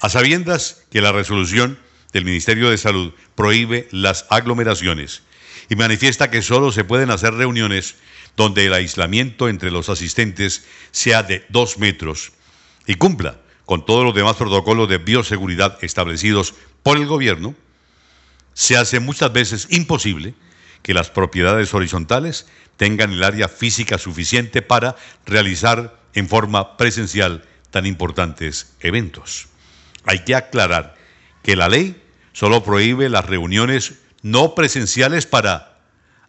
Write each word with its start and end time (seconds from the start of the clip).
A 0.00 0.10
sabiendas 0.10 0.82
que 0.91 1.00
la 1.00 1.12
resolución 1.12 1.78
del 2.12 2.25
Ministerio 2.25 2.70
de 2.70 2.78
Salud 2.78 3.12
prohíbe 3.34 3.89
las 3.92 4.27
aglomeraciones 4.30 5.22
y 5.69 5.77
manifiesta 5.77 6.30
que 6.30 6.42
solo 6.42 6.72
se 6.72 6.84
pueden 6.84 7.11
hacer 7.11 7.34
reuniones 7.34 7.97
donde 8.36 8.66
el 8.66 8.75
aislamiento 8.75 9.48
entre 9.48 9.70
los 9.70 9.89
asistentes 9.89 10.65
sea 10.91 11.22
de 11.22 11.44
dos 11.48 11.78
metros 11.78 12.32
y 12.87 12.94
cumpla 12.94 13.41
con 13.65 13.87
todos 13.87 14.04
los 14.04 14.15
demás 14.15 14.37
protocolos 14.37 14.88
de 14.88 14.98
bioseguridad 14.98 15.78
establecidos 15.82 16.54
por 16.82 16.97
el 16.97 17.06
gobierno, 17.06 17.54
se 18.53 18.77
hace 18.77 18.98
muchas 18.98 19.32
veces 19.32 19.69
imposible 19.71 20.34
que 20.82 20.94
las 20.94 21.10
propiedades 21.10 21.72
horizontales 21.72 22.47
tengan 22.77 23.12
el 23.12 23.22
área 23.22 23.47
física 23.47 23.98
suficiente 23.98 24.62
para 24.62 24.97
realizar 25.25 26.00
en 26.15 26.28
forma 26.28 26.77
presencial 26.77 27.44
tan 27.71 27.87
importantes 27.87 28.72
eventos. 28.81 29.47
Hay 30.04 30.25
que 30.25 30.34
aclarar 30.34 30.97
que 31.42 31.56
la 31.56 31.69
ley 31.69 32.00
solo 32.32 32.62
prohíbe 32.62 33.08
las 33.08 33.26
reuniones 33.26 33.94
no 34.22 34.54
presenciales 34.54 35.26
para 35.26 35.78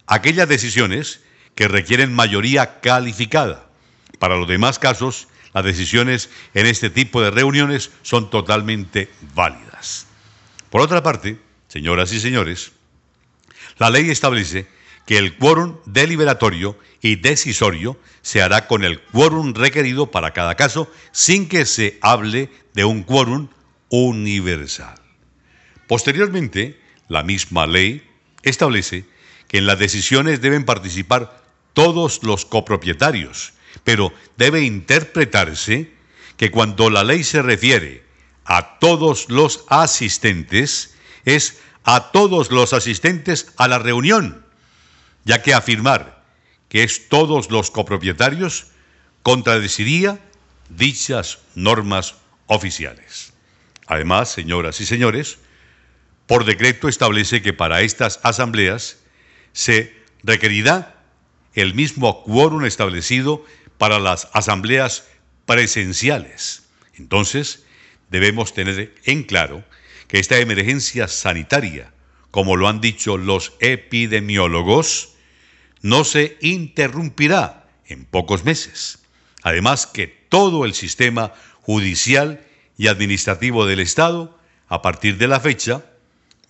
aquellas 0.08 0.48
decisiones 0.48 1.22
que 1.56 1.68
requieren 1.68 2.14
mayoría 2.14 2.80
calificada. 2.80 3.68
Para 4.20 4.36
los 4.38 4.48
demás 4.48 4.80
casos, 4.80 5.28
las 5.54 5.66
decisiones 5.66 6.30
en 6.54 6.66
este 6.66 6.90
tipo 6.90 7.22
de 7.22 7.32
reuniones 7.32 7.92
son 8.02 8.30
totalmente 8.30 9.10
válidas. 9.34 10.08
Por 10.70 10.82
otra 10.82 11.04
parte, 11.04 11.40
señoras 11.68 12.14
y 12.14 12.20
señores, 12.20 12.72
la 13.78 13.90
ley 13.90 14.10
establece 14.10 14.68
que 15.06 15.18
el 15.18 15.36
quórum 15.38 15.78
deliberatorio 15.86 16.78
y 17.02 17.16
decisorio 17.16 18.00
se 18.22 18.42
hará 18.42 18.68
con 18.68 18.84
el 18.84 19.02
quórum 19.02 19.54
requerido 19.54 20.12
para 20.12 20.32
cada 20.32 20.56
caso 20.56 20.90
sin 21.12 21.50
que 21.50 21.66
se 21.66 21.98
hable 22.02 22.50
de 22.74 22.86
un 22.86 23.04
quórum 23.04 23.50
universal. 23.90 25.01
Posteriormente, 25.92 26.80
la 27.10 27.22
misma 27.22 27.68
ley 27.68 28.02
establece 28.44 29.04
que 29.50 29.58
en 29.58 29.66
las 29.66 29.78
decisiones 29.78 30.40
deben 30.40 30.64
participar 30.64 31.44
todos 31.74 32.24
los 32.24 32.46
copropietarios, 32.46 33.52
pero 33.84 34.14
debe 34.38 34.62
interpretarse 34.62 35.92
que 36.38 36.50
cuando 36.50 36.90
la 36.90 37.04
ley 37.04 37.26
se 37.26 37.42
refiere 37.42 38.06
a 38.46 38.80
todos 38.80 39.30
los 39.30 39.66
asistentes, 39.68 40.96
es 41.26 41.60
a 41.84 42.14
todos 42.14 42.52
los 42.52 42.72
asistentes 42.72 43.52
a 43.58 43.68
la 43.68 43.78
reunión, 43.78 44.46
ya 45.26 45.42
que 45.42 45.54
afirmar 45.54 46.24
que 46.70 46.84
es 46.84 47.10
todos 47.10 47.52
los 47.52 47.70
copropietarios 47.70 48.68
contradeciría 49.24 50.22
dichas 50.70 51.40
normas 51.54 52.16
oficiales. 52.48 53.34
Además, 53.88 54.32
señoras 54.32 54.80
y 54.80 54.86
señores, 54.86 55.38
por 56.32 56.46
decreto 56.46 56.88
establece 56.88 57.42
que 57.42 57.52
para 57.52 57.82
estas 57.82 58.22
asambleas 58.24 59.00
se 59.52 59.94
requerirá 60.24 61.04
el 61.56 61.74
mismo 61.74 62.24
quórum 62.24 62.64
establecido 62.64 63.46
para 63.78 64.00
las 64.00 64.30
asambleas 64.32 65.10
presenciales. 65.46 66.70
Entonces, 66.94 67.66
debemos 68.12 68.54
tener 68.54 68.96
en 69.04 69.24
claro 69.24 69.66
que 70.08 70.20
esta 70.20 70.40
emergencia 70.40 71.10
sanitaria, 71.10 71.92
como 72.32 72.56
lo 72.56 72.70
han 72.70 72.80
dicho 72.80 73.18
los 73.18 73.52
epidemiólogos, 73.60 75.16
no 75.82 76.06
se 76.06 76.38
interrumpirá 76.40 77.68
en 77.88 78.06
pocos 78.06 78.46
meses. 78.46 79.00
Además 79.44 79.86
que 79.86 80.08
todo 80.08 80.64
el 80.64 80.76
sistema 80.76 81.34
judicial 81.60 82.48
y 82.78 82.88
administrativo 82.88 83.66
del 83.66 83.82
Estado, 83.82 84.40
a 84.70 84.82
partir 84.82 85.18
de 85.18 85.28
la 85.28 85.42
fecha, 85.42 85.84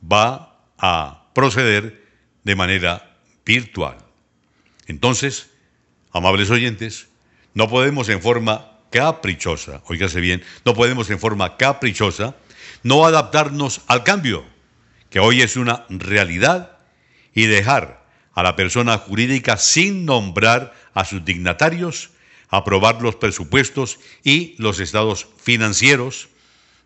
va 0.01 0.57
a 0.77 1.31
proceder 1.33 2.05
de 2.43 2.55
manera 2.55 3.17
virtual. 3.45 3.97
Entonces, 4.87 5.49
amables 6.11 6.49
oyentes, 6.49 7.07
no 7.53 7.69
podemos 7.69 8.09
en 8.09 8.21
forma 8.21 8.71
caprichosa, 8.91 9.81
oígase 9.85 10.19
bien, 10.19 10.43
no 10.65 10.73
podemos 10.73 11.09
en 11.09 11.19
forma 11.19 11.57
caprichosa 11.57 12.35
no 12.83 13.05
adaptarnos 13.05 13.81
al 13.87 14.03
cambio, 14.03 14.43
que 15.09 15.19
hoy 15.19 15.41
es 15.41 15.55
una 15.55 15.85
realidad, 15.89 16.77
y 17.33 17.45
dejar 17.45 18.05
a 18.33 18.43
la 18.43 18.55
persona 18.55 18.97
jurídica 18.97 19.57
sin 19.57 20.05
nombrar 20.05 20.73
a 20.93 21.05
sus 21.05 21.23
dignatarios, 21.23 22.11
aprobar 22.49 23.01
los 23.01 23.15
presupuestos 23.15 23.99
y 24.23 24.55
los 24.57 24.79
estados 24.79 25.27
financieros, 25.41 26.29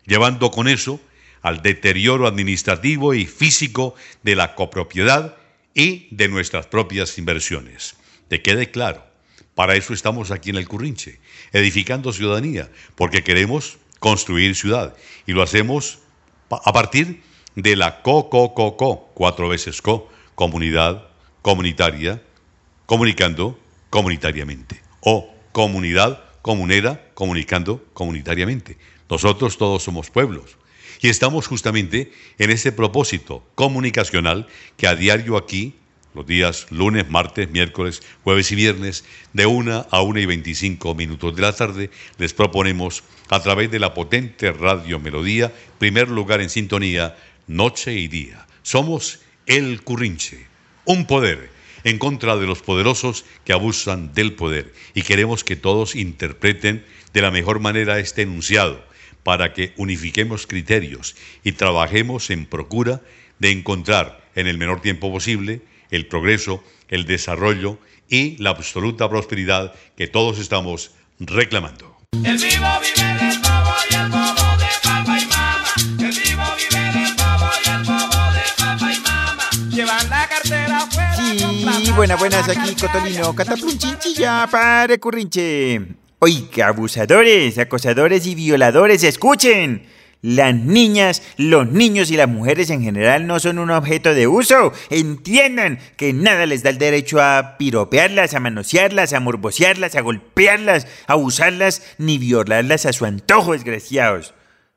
llevando 0.06 0.50
con 0.50 0.68
eso 0.68 1.00
al 1.46 1.62
deterioro 1.62 2.26
administrativo 2.26 3.14
y 3.14 3.24
físico 3.24 3.94
de 4.24 4.34
la 4.34 4.56
copropiedad 4.56 5.36
y 5.74 6.08
de 6.10 6.26
nuestras 6.26 6.66
propias 6.66 7.18
inversiones. 7.18 7.94
Te 8.26 8.42
quede 8.42 8.72
claro, 8.72 9.06
para 9.54 9.76
eso 9.76 9.94
estamos 9.94 10.32
aquí 10.32 10.50
en 10.50 10.56
el 10.56 10.66
Currinche, 10.66 11.20
edificando 11.52 12.12
ciudadanía, 12.12 12.68
porque 12.96 13.22
queremos 13.22 13.78
construir 14.00 14.56
ciudad 14.56 14.96
y 15.24 15.34
lo 15.34 15.42
hacemos 15.42 16.00
a 16.50 16.72
partir 16.72 17.22
de 17.54 17.76
la 17.76 18.02
co, 18.02 18.28
co, 18.28 18.52
co, 18.52 18.76
co, 18.76 19.12
cuatro 19.14 19.48
veces 19.48 19.80
co, 19.80 20.10
comunidad, 20.34 21.06
comunitaria, 21.42 22.24
comunicando 22.86 23.56
comunitariamente, 23.88 24.82
o 24.98 25.32
comunidad 25.52 26.24
comunera, 26.42 27.08
comunicando 27.14 27.84
comunitariamente. 27.92 28.78
Nosotros 29.08 29.56
todos 29.58 29.84
somos 29.84 30.10
pueblos, 30.10 30.56
y 31.00 31.08
estamos 31.08 31.46
justamente 31.46 32.12
en 32.38 32.50
ese 32.50 32.72
propósito 32.72 33.44
comunicacional 33.54 34.46
que 34.76 34.86
a 34.86 34.94
diario 34.94 35.36
aquí 35.36 35.74
los 36.16 36.26
días 36.26 36.66
lunes, 36.70 37.08
martes, 37.10 37.50
miércoles, 37.50 38.02
jueves 38.24 38.50
y 38.50 38.54
viernes, 38.54 39.04
de 39.34 39.44
1 39.44 39.86
a 39.90 40.00
1 40.00 40.18
y 40.18 40.26
25 40.26 40.94
minutos 40.94 41.36
de 41.36 41.42
la 41.42 41.52
tarde, 41.52 41.90
les 42.16 42.32
proponemos 42.32 43.04
a 43.28 43.42
través 43.42 43.70
de 43.70 43.78
la 43.78 43.92
potente 43.92 44.50
radio 44.50 44.98
Melodía, 44.98 45.52
primer 45.78 46.08
lugar 46.08 46.40
en 46.40 46.48
sintonía, 46.48 47.16
noche 47.46 47.92
y 47.92 48.08
día. 48.08 48.46
Somos 48.62 49.20
el 49.44 49.82
Currinche, 49.82 50.46
un 50.86 51.06
poder 51.06 51.50
en 51.84 51.98
contra 51.98 52.36
de 52.36 52.46
los 52.46 52.62
poderosos 52.62 53.26
que 53.44 53.52
abusan 53.52 54.14
del 54.14 54.32
poder 54.32 54.72
y 54.94 55.02
queremos 55.02 55.44
que 55.44 55.54
todos 55.54 55.94
interpreten 55.94 56.84
de 57.12 57.20
la 57.20 57.30
mejor 57.30 57.60
manera 57.60 57.98
este 57.98 58.22
enunciado 58.22 58.82
para 59.26 59.52
que 59.52 59.72
unifiquemos 59.76 60.46
criterios 60.46 61.16
y 61.42 61.50
trabajemos 61.50 62.30
en 62.30 62.46
procura 62.46 63.02
de 63.40 63.50
encontrar 63.50 64.24
en 64.36 64.46
el 64.46 64.56
menor 64.56 64.80
tiempo 64.80 65.10
posible 65.10 65.62
el 65.90 66.06
progreso, 66.06 66.62
el 66.86 67.06
desarrollo 67.06 67.76
y 68.08 68.40
la 68.40 68.50
absoluta 68.50 69.08
prosperidad 69.08 69.74
que 69.96 70.06
todos 70.06 70.38
estamos 70.38 70.92
reclamando. 71.18 71.96
El 72.12 72.38
vivo 72.38 72.68
vive 72.80 73.08
del 73.18 73.38
bobo 73.40 73.74
y 73.90 73.94
el 73.96 74.08
bobo 74.10 74.56
de 74.62 74.70
papá 74.84 75.18
y 75.18 75.26
mamá. 75.26 75.74
El 75.98 76.20
vivo 76.20 76.44
vive 76.56 76.84
del 76.92 77.14
bobo 77.16 77.50
y 77.64 77.68
el 77.68 77.82
bobo 77.82 78.32
de 78.32 78.44
papá 78.56 78.92
y 78.92 79.00
mamá. 79.00 79.50
Llevan 79.70 80.08
la 80.08 80.28
cartera 80.28 80.78
afuera. 80.78 81.16
Sí, 81.16 81.90
buenas, 81.90 82.18
buenas, 82.20 82.48
aquí 82.48 82.76
Cotolino, 82.76 83.34
Cataplum 83.34 83.76
Chinchilla, 83.76 84.46
para 84.48 84.96
Currinche. 84.98 86.05
Oiga, 86.18 86.68
abusadores, 86.68 87.58
acosadores 87.58 88.26
y 88.26 88.34
violadores, 88.34 89.04
escuchen. 89.04 89.86
Las 90.22 90.54
niñas, 90.54 91.22
los 91.36 91.70
niños 91.70 92.10
y 92.10 92.16
las 92.16 92.26
mujeres 92.26 92.70
en 92.70 92.82
general 92.82 93.26
no 93.26 93.38
son 93.38 93.58
un 93.58 93.70
objeto 93.70 94.14
de 94.14 94.26
uso. 94.26 94.72
Entiendan 94.88 95.78
que 95.98 96.14
nada 96.14 96.46
les 96.46 96.62
da 96.62 96.70
el 96.70 96.78
derecho 96.78 97.20
a 97.20 97.56
piropearlas, 97.58 98.32
a 98.32 98.40
manosearlas, 98.40 99.12
a 99.12 99.20
morbosearlas, 99.20 99.94
a 99.94 100.00
golpearlas, 100.00 100.86
a 101.06 101.16
usarlas 101.16 101.82
ni 101.98 102.16
violarlas 102.16 102.86
a 102.86 102.94
su 102.94 103.04
antojo, 103.04 103.52
desgraciados. 103.52 104.32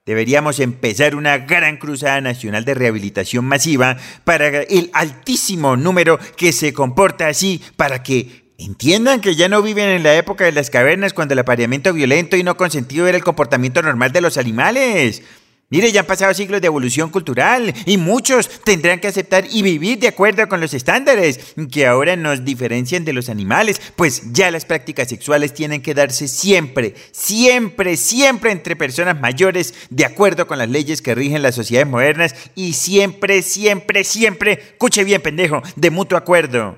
Deberíamos 0.06 0.59
empezar 0.59 1.15
una 1.15 1.38
gran 1.38 1.77
cruzada 1.77 2.19
nacional 2.19 2.65
de 2.65 2.74
rehabilitación 2.74 3.45
masiva 3.45 3.95
para 4.25 4.47
el 4.63 4.89
altísimo 4.92 5.77
número 5.77 6.19
que 6.35 6.51
se 6.51 6.74
comporta 6.74 7.27
así, 7.27 7.62
para 7.77 8.03
que 8.03 8.49
Entiendan 8.59 9.21
que 9.21 9.35
ya 9.35 9.47
no 9.47 9.61
viven 9.61 9.88
en 9.88 10.03
la 10.03 10.17
época 10.17 10.44
de 10.44 10.51
las 10.51 10.69
cavernas 10.69 11.13
cuando 11.13 11.31
el 11.31 11.39
apareamiento 11.39 11.94
violento 11.94 12.35
y 12.35 12.44
no 12.44 12.57
consentido 12.57 13.07
era 13.07 13.17
el 13.17 13.23
comportamiento 13.23 13.81
normal 13.81 14.11
de 14.11 14.19
los 14.19 14.38
animales. 14.38 15.23
Mire, 15.69 15.94
ya 15.94 16.01
han 16.01 16.06
pasado 16.06 16.33
siglos 16.33 16.59
de 16.59 16.67
evolución 16.67 17.09
cultural 17.09 17.73
y 17.85 17.95
muchos 17.95 18.50
tendrán 18.65 19.00
que 19.00 19.07
aceptar 19.07 19.45
y 19.50 19.61
vivir 19.61 20.00
de 20.00 20.09
acuerdo 20.09 20.50
con 20.50 20.59
los 20.59 20.73
estándares 20.73 21.56
que 21.71 21.88
ahora 21.88 22.17
nos 22.17 22.44
diferencian 22.44 23.06
de 23.06 23.13
los 23.13 23.29
animales, 23.29 23.79
pues 23.95 24.33
ya 24.33 24.51
las 24.51 24.65
prácticas 24.65 25.07
sexuales 25.07 25.53
tienen 25.53 25.81
que 25.81 25.94
darse 25.94 26.27
siempre, 26.27 26.95
siempre, 27.13 27.95
siempre 27.95 28.51
entre 28.51 28.75
personas 28.75 29.21
mayores 29.21 29.73
de 29.89 30.03
acuerdo 30.03 30.47
con 30.47 30.57
las 30.57 30.67
leyes 30.67 31.01
que 31.01 31.15
rigen 31.15 31.44
las 31.44 31.56
sociedades 31.56 31.89
modernas 31.89 32.35
y 32.56 32.73
siempre, 32.73 33.41
siempre, 33.41 34.03
siempre, 34.03 34.53
escuche 34.71 35.06
bien 35.06 35.21
pendejo, 35.21 35.61
de 35.77 35.91
mutuo 35.91 36.17
acuerdo. 36.17 36.77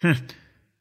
Hm. 0.00 0.39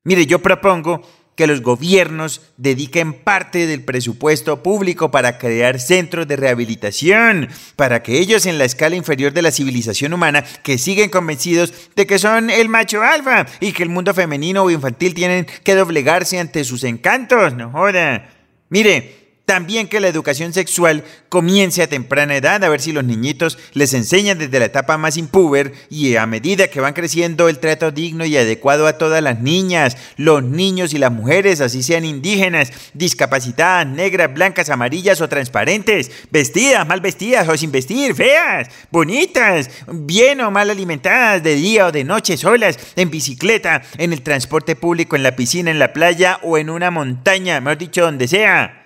Mire, 0.09 0.25
yo 0.25 0.39
propongo 0.39 1.03
que 1.35 1.45
los 1.45 1.61
gobiernos 1.61 2.41
dediquen 2.57 3.13
parte 3.13 3.67
del 3.67 3.83
presupuesto 3.83 4.63
público 4.63 5.11
para 5.11 5.37
crear 5.37 5.79
centros 5.79 6.27
de 6.27 6.35
rehabilitación, 6.35 7.47
para 7.75 8.01
que 8.01 8.17
ellos 8.17 8.47
en 8.47 8.57
la 8.57 8.65
escala 8.65 8.95
inferior 8.95 9.33
de 9.33 9.43
la 9.43 9.51
civilización 9.51 10.11
humana, 10.13 10.43
que 10.63 10.79
siguen 10.79 11.11
convencidos 11.11 11.91
de 11.95 12.07
que 12.07 12.17
son 12.17 12.49
el 12.49 12.69
macho 12.69 13.03
alfa 13.03 13.45
y 13.59 13.71
que 13.71 13.83
el 13.83 13.89
mundo 13.89 14.15
femenino 14.15 14.63
o 14.63 14.71
infantil 14.71 15.13
tienen 15.13 15.45
que 15.63 15.75
doblegarse 15.75 16.39
ante 16.39 16.63
sus 16.63 16.83
encantos, 16.83 17.53
no 17.53 17.69
joda. 17.69 18.31
Mire, 18.69 19.28
también 19.49 19.87
que 19.87 19.99
la 19.99 20.07
educación 20.07 20.53
sexual 20.53 21.03
comience 21.27 21.81
a 21.81 21.87
temprana 21.87 22.35
edad, 22.35 22.63
a 22.63 22.69
ver 22.69 22.81
si 22.81 22.91
los 22.91 23.03
niñitos 23.03 23.57
les 23.73 23.95
enseñan 23.95 24.37
desde 24.37 24.59
la 24.59 24.65
etapa 24.65 24.99
más 24.99 25.17
impúber 25.17 25.73
y 25.89 26.17
a 26.17 26.27
medida 26.27 26.67
que 26.67 26.81
van 26.81 26.93
creciendo 26.93 27.49
el 27.49 27.57
trato 27.57 27.89
digno 27.89 28.25
y 28.25 28.37
adecuado 28.37 28.85
a 28.85 28.99
todas 28.99 29.23
las 29.23 29.39
niñas, 29.41 29.97
los 30.17 30.43
niños 30.43 30.93
y 30.93 30.99
las 30.99 31.11
mujeres, 31.11 31.61
así 31.61 31.81
sean 31.81 32.05
indígenas, 32.05 32.71
discapacitadas, 32.93 33.87
negras, 33.87 34.31
blancas, 34.31 34.69
amarillas 34.69 35.19
o 35.19 35.27
transparentes, 35.27 36.11
vestidas, 36.29 36.87
mal 36.87 37.01
vestidas 37.01 37.49
o 37.49 37.57
sin 37.57 37.71
vestir, 37.71 38.13
feas, 38.13 38.67
bonitas, 38.91 39.71
bien 39.91 40.41
o 40.41 40.51
mal 40.51 40.69
alimentadas, 40.69 41.41
de 41.41 41.55
día 41.55 41.87
o 41.87 41.91
de 41.91 42.03
noche, 42.03 42.37
solas, 42.37 42.77
en 42.95 43.09
bicicleta, 43.09 43.81
en 43.97 44.13
el 44.13 44.21
transporte 44.21 44.75
público, 44.75 45.15
en 45.15 45.23
la 45.23 45.35
piscina, 45.35 45.71
en 45.71 45.79
la 45.79 45.91
playa 45.91 46.37
o 46.43 46.59
en 46.59 46.69
una 46.69 46.91
montaña, 46.91 47.59
mejor 47.61 47.79
dicho, 47.79 48.03
donde 48.03 48.27
sea. 48.27 48.79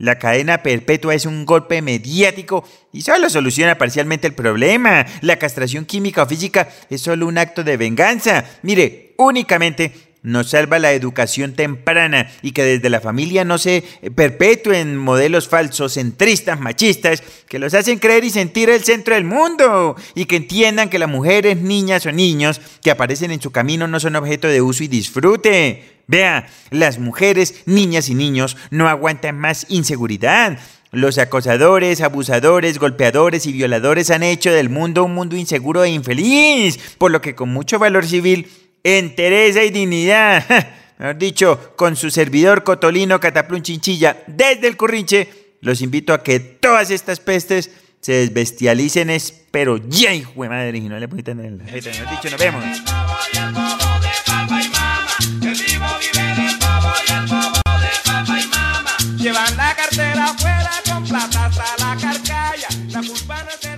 La 0.00 0.18
cadena 0.18 0.62
perpetua 0.62 1.14
es 1.14 1.26
un 1.26 1.44
golpe 1.44 1.82
mediático 1.82 2.64
y 2.90 3.02
solo 3.02 3.28
soluciona 3.28 3.76
parcialmente 3.76 4.26
el 4.26 4.32
problema. 4.32 5.04
La 5.20 5.38
castración 5.38 5.84
química 5.84 6.22
o 6.22 6.26
física 6.26 6.70
es 6.88 7.02
solo 7.02 7.26
un 7.26 7.36
acto 7.36 7.64
de 7.64 7.76
venganza. 7.76 8.46
Mire, 8.62 9.12
únicamente 9.18 9.92
nos 10.22 10.48
salva 10.48 10.78
la 10.78 10.92
educación 10.92 11.52
temprana 11.52 12.30
y 12.40 12.52
que 12.52 12.64
desde 12.64 12.88
la 12.88 13.02
familia 13.02 13.44
no 13.44 13.58
se 13.58 13.84
perpetúen 14.14 14.96
modelos 14.96 15.48
falsos, 15.48 15.92
centristas, 15.92 16.58
machistas, 16.58 17.22
que 17.46 17.58
los 17.58 17.74
hacen 17.74 17.98
creer 17.98 18.24
y 18.24 18.30
sentir 18.30 18.70
el 18.70 18.82
centro 18.82 19.14
del 19.14 19.24
mundo 19.24 19.96
y 20.14 20.24
que 20.24 20.36
entiendan 20.36 20.88
que 20.88 20.98
las 20.98 21.10
mujeres, 21.10 21.60
niñas 21.60 22.06
o 22.06 22.12
niños 22.12 22.62
que 22.82 22.90
aparecen 22.90 23.32
en 23.32 23.42
su 23.42 23.50
camino 23.50 23.86
no 23.86 24.00
son 24.00 24.16
objeto 24.16 24.48
de 24.48 24.62
uso 24.62 24.82
y 24.82 24.88
disfrute. 24.88 25.99
Vea, 26.10 26.48
las 26.70 26.98
mujeres, 26.98 27.62
niñas 27.66 28.08
y 28.08 28.16
niños 28.16 28.56
no 28.72 28.88
aguantan 28.88 29.38
más 29.38 29.64
inseguridad. 29.68 30.58
Los 30.90 31.18
acosadores, 31.18 32.00
abusadores, 32.00 32.80
golpeadores 32.80 33.46
y 33.46 33.52
violadores 33.52 34.10
han 34.10 34.24
hecho 34.24 34.52
del 34.52 34.70
mundo 34.70 35.04
un 35.04 35.14
mundo 35.14 35.36
inseguro 35.36 35.84
e 35.84 35.90
infeliz, 35.90 36.96
por 36.98 37.12
lo 37.12 37.20
que 37.20 37.36
con 37.36 37.50
mucho 37.50 37.78
valor 37.78 38.04
civil 38.04 38.50
entereza 38.82 39.62
y 39.62 39.70
dignidad. 39.70 40.44
Mejor 40.98 41.16
dicho, 41.16 41.74
con 41.76 41.94
su 41.94 42.10
servidor 42.10 42.64
Cotolino 42.64 43.20
Cataplún 43.20 43.62
Chinchilla 43.62 44.24
desde 44.26 44.66
el 44.66 44.76
Currinche, 44.76 45.28
los 45.60 45.80
invito 45.80 46.12
a 46.12 46.24
que 46.24 46.40
todas 46.40 46.90
estas 46.90 47.20
pestes 47.20 47.70
se 48.00 48.12
desbestialicen, 48.14 49.16
pero 49.52 49.76
ya, 49.76 50.12
hijo 50.12 50.42
de 50.42 50.48
madre, 50.48 50.76
y 50.76 50.88
no 50.88 50.98
le 50.98 51.06
pueden 51.06 51.38
en 51.38 51.58
la 51.58 51.64
Mejor 51.64 51.82
dicho, 52.10 52.30
nos 52.30 52.40
vemos. 52.40 52.64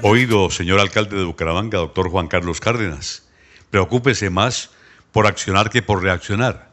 Oído, 0.02 0.50
señor 0.50 0.80
alcalde 0.80 1.16
de 1.16 1.24
Bucaramanga, 1.24 1.78
doctor 1.78 2.10
Juan 2.10 2.28
Carlos 2.28 2.60
Cárdenas. 2.60 3.22
Preocúpese 3.70 4.30
más 4.30 4.70
por 5.12 5.26
accionar 5.26 5.70
que 5.70 5.82
por 5.82 6.02
reaccionar. 6.02 6.70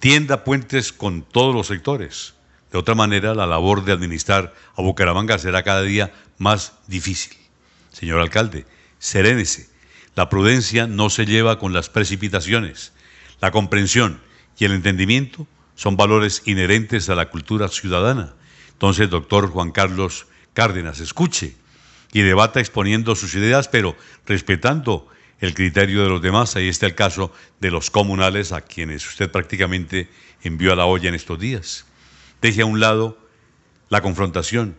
Tienda 0.00 0.44
puentes 0.44 0.92
con 0.92 1.22
todos 1.22 1.54
los 1.54 1.68
sectores. 1.68 2.34
De 2.72 2.78
otra 2.78 2.94
manera, 2.94 3.34
la 3.34 3.46
labor 3.46 3.84
de 3.84 3.92
administrar 3.92 4.54
a 4.76 4.82
Bucaramanga 4.82 5.38
será 5.38 5.62
cada 5.62 5.82
día 5.82 6.12
más 6.38 6.72
difícil. 6.88 7.36
Señor 7.92 8.20
alcalde, 8.20 8.66
serénese. 8.98 9.70
La 10.14 10.28
prudencia 10.28 10.86
no 10.86 11.08
se 11.08 11.24
lleva 11.24 11.58
con 11.58 11.72
las 11.72 11.88
precipitaciones. 11.88 12.92
La 13.40 13.50
comprensión 13.50 14.20
y 14.58 14.64
el 14.64 14.72
entendimiento 14.72 15.46
son 15.74 15.96
valores 15.96 16.42
inherentes 16.46 17.08
a 17.08 17.14
la 17.14 17.30
cultura 17.30 17.68
ciudadana. 17.68 18.34
Entonces, 18.72 19.10
doctor 19.10 19.48
Juan 19.48 19.70
Carlos 19.70 20.26
Cárdenas, 20.52 21.00
escuche 21.00 21.56
y 22.12 22.20
debata 22.20 22.60
exponiendo 22.60 23.16
sus 23.16 23.34
ideas, 23.34 23.68
pero 23.68 23.96
respetando 24.26 25.08
el 25.40 25.54
criterio 25.54 26.02
de 26.02 26.08
los 26.08 26.22
demás. 26.22 26.56
Ahí 26.56 26.68
está 26.68 26.86
el 26.86 26.94
caso 26.94 27.32
de 27.60 27.70
los 27.70 27.90
comunales 27.90 28.52
a 28.52 28.60
quienes 28.60 29.06
usted 29.06 29.30
prácticamente 29.30 30.08
envió 30.42 30.72
a 30.72 30.76
la 30.76 30.86
olla 30.86 31.08
en 31.08 31.14
estos 31.14 31.38
días. 31.38 31.86
Deje 32.40 32.62
a 32.62 32.66
un 32.66 32.80
lado 32.80 33.18
la 33.88 34.00
confrontación. 34.00 34.76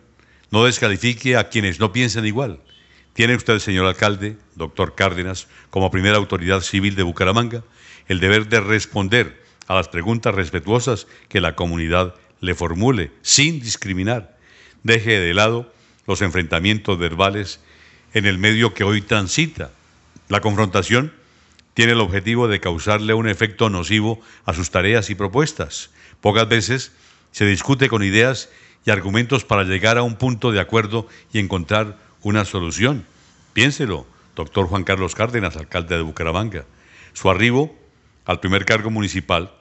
No 0.50 0.64
descalifique 0.64 1.36
a 1.36 1.48
quienes 1.48 1.80
no 1.80 1.92
piensan 1.92 2.26
igual. 2.26 2.60
Tiene 3.12 3.36
usted, 3.36 3.58
señor 3.58 3.86
alcalde, 3.86 4.36
doctor 4.54 4.94
Cárdenas, 4.94 5.48
como 5.70 5.90
primera 5.90 6.16
autoridad 6.16 6.60
civil 6.60 6.94
de 6.94 7.02
Bucaramanga, 7.02 7.62
el 8.08 8.20
deber 8.20 8.48
de 8.48 8.60
responder 8.60 9.43
a 9.66 9.74
las 9.74 9.88
preguntas 9.88 10.34
respetuosas 10.34 11.06
que 11.28 11.40
la 11.40 11.54
comunidad 11.54 12.14
le 12.40 12.54
formule, 12.54 13.10
sin 13.22 13.60
discriminar. 13.60 14.36
Deje 14.82 15.18
de 15.18 15.34
lado 15.34 15.72
los 16.06 16.22
enfrentamientos 16.22 16.98
verbales 16.98 17.60
en 18.12 18.26
el 18.26 18.38
medio 18.38 18.74
que 18.74 18.84
hoy 18.84 19.00
transita 19.00 19.70
la 20.28 20.40
confrontación 20.40 21.12
tiene 21.74 21.92
el 21.92 22.00
objetivo 22.00 22.48
de 22.48 22.60
causarle 22.60 23.14
un 23.14 23.28
efecto 23.28 23.68
nocivo 23.68 24.20
a 24.46 24.54
sus 24.54 24.70
tareas 24.70 25.10
y 25.10 25.14
propuestas. 25.14 25.90
Pocas 26.20 26.48
veces 26.48 26.92
se 27.32 27.44
discute 27.46 27.88
con 27.88 28.02
ideas 28.02 28.48
y 28.86 28.90
argumentos 28.90 29.44
para 29.44 29.64
llegar 29.64 29.98
a 29.98 30.02
un 30.02 30.16
punto 30.16 30.52
de 30.52 30.60
acuerdo 30.60 31.08
y 31.32 31.40
encontrar 31.40 31.98
una 32.22 32.44
solución. 32.44 33.04
Piénselo, 33.52 34.06
doctor 34.36 34.66
Juan 34.66 34.84
Carlos 34.84 35.14
Cárdenas, 35.14 35.56
alcalde 35.56 35.96
de 35.96 36.02
Bucaramanga. 36.02 36.64
Su 37.12 37.28
arribo 37.28 37.76
al 38.24 38.40
primer 38.40 38.64
cargo 38.64 38.90
municipal 38.90 39.52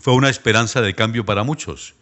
fue 0.00 0.14
una 0.14 0.28
esperanza 0.28 0.80
de 0.80 0.94
cambio 0.94 1.24
para 1.24 1.44
muchos. 1.44 1.94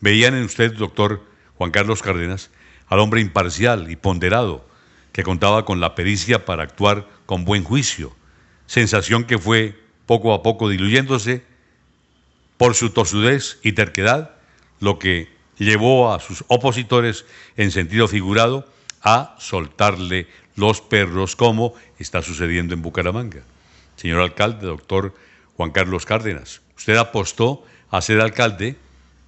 Veían 0.00 0.34
en 0.34 0.44
usted, 0.44 0.72
doctor 0.74 1.24
Juan 1.56 1.70
Carlos 1.70 2.02
Cárdenas, 2.02 2.50
al 2.86 3.00
hombre 3.00 3.20
imparcial 3.20 3.90
y 3.90 3.96
ponderado, 3.96 4.66
que 5.12 5.22
contaba 5.22 5.64
con 5.64 5.80
la 5.80 5.94
pericia 5.94 6.44
para 6.44 6.62
actuar 6.62 7.08
con 7.24 7.44
buen 7.44 7.64
juicio, 7.64 8.14
sensación 8.66 9.24
que 9.24 9.38
fue 9.38 9.78
poco 10.04 10.34
a 10.34 10.42
poco 10.42 10.68
diluyéndose 10.68 11.44
por 12.58 12.74
su 12.74 12.90
tosudez 12.90 13.58
y 13.62 13.72
terquedad, 13.72 14.36
lo 14.80 14.98
que 14.98 15.28
llevó 15.58 16.12
a 16.12 16.20
sus 16.20 16.44
opositores 16.48 17.24
en 17.56 17.70
sentido 17.70 18.08
figurado 18.08 18.66
a 19.02 19.34
soltarle 19.38 20.26
los 20.54 20.80
perros 20.80 21.36
como 21.36 21.74
está 21.98 22.22
sucediendo 22.22 22.74
en 22.74 22.82
Bucaramanga. 22.82 23.42
Señor 23.96 24.20
alcalde, 24.20 24.66
doctor 24.66 25.14
Juan 25.56 25.70
Carlos 25.70 26.06
Cárdenas, 26.06 26.62
usted 26.76 26.96
apostó 26.96 27.64
a 27.90 28.00
ser 28.00 28.20
alcalde 28.20 28.76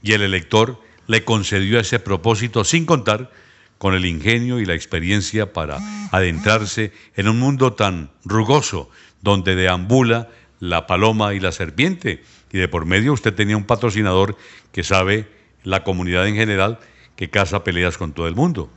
y 0.02 0.12
el 0.12 0.22
elector 0.22 0.80
le 1.06 1.24
concedió 1.24 1.80
ese 1.80 1.98
propósito 1.98 2.64
sin 2.64 2.86
contar 2.86 3.30
con 3.78 3.94
el 3.94 4.04
ingenio 4.04 4.60
y 4.60 4.66
la 4.66 4.74
experiencia 4.74 5.52
para 5.52 5.78
adentrarse 6.12 6.92
en 7.16 7.28
un 7.28 7.38
mundo 7.38 7.72
tan 7.72 8.10
rugoso 8.24 8.90
donde 9.22 9.54
deambula 9.54 10.28
la 10.60 10.86
paloma 10.86 11.34
y 11.34 11.40
la 11.40 11.52
serpiente. 11.52 12.22
Y 12.52 12.58
de 12.58 12.68
por 12.68 12.86
medio 12.86 13.12
usted 13.12 13.34
tenía 13.34 13.56
un 13.56 13.64
patrocinador 13.64 14.36
que 14.72 14.82
sabe 14.82 15.28
la 15.62 15.84
comunidad 15.84 16.26
en 16.26 16.34
general 16.34 16.78
que 17.16 17.30
caza 17.30 17.64
peleas 17.64 17.98
con 17.98 18.12
todo 18.12 18.26
el 18.26 18.34
mundo. 18.34 18.70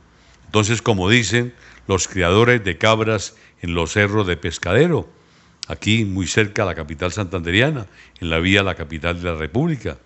Entonces, 0.46 0.82
como 0.82 1.08
dicen 1.08 1.54
los 1.86 2.08
criadores 2.08 2.62
de 2.64 2.78
cabras 2.78 3.36
en 3.60 3.74
los 3.74 3.92
cerros 3.92 4.26
de 4.26 4.36
Pescadero, 4.36 5.08
aquí 5.68 6.04
muy 6.04 6.26
cerca 6.26 6.62
a 6.62 6.66
la 6.66 6.74
capital 6.74 7.12
santanderiana, 7.12 7.86
en 8.20 8.30
la 8.30 8.38
vía 8.38 8.60
a 8.60 8.64
la 8.64 8.74
capital 8.74 9.20
de 9.20 9.30
la 9.30 9.36
República. 9.36 9.98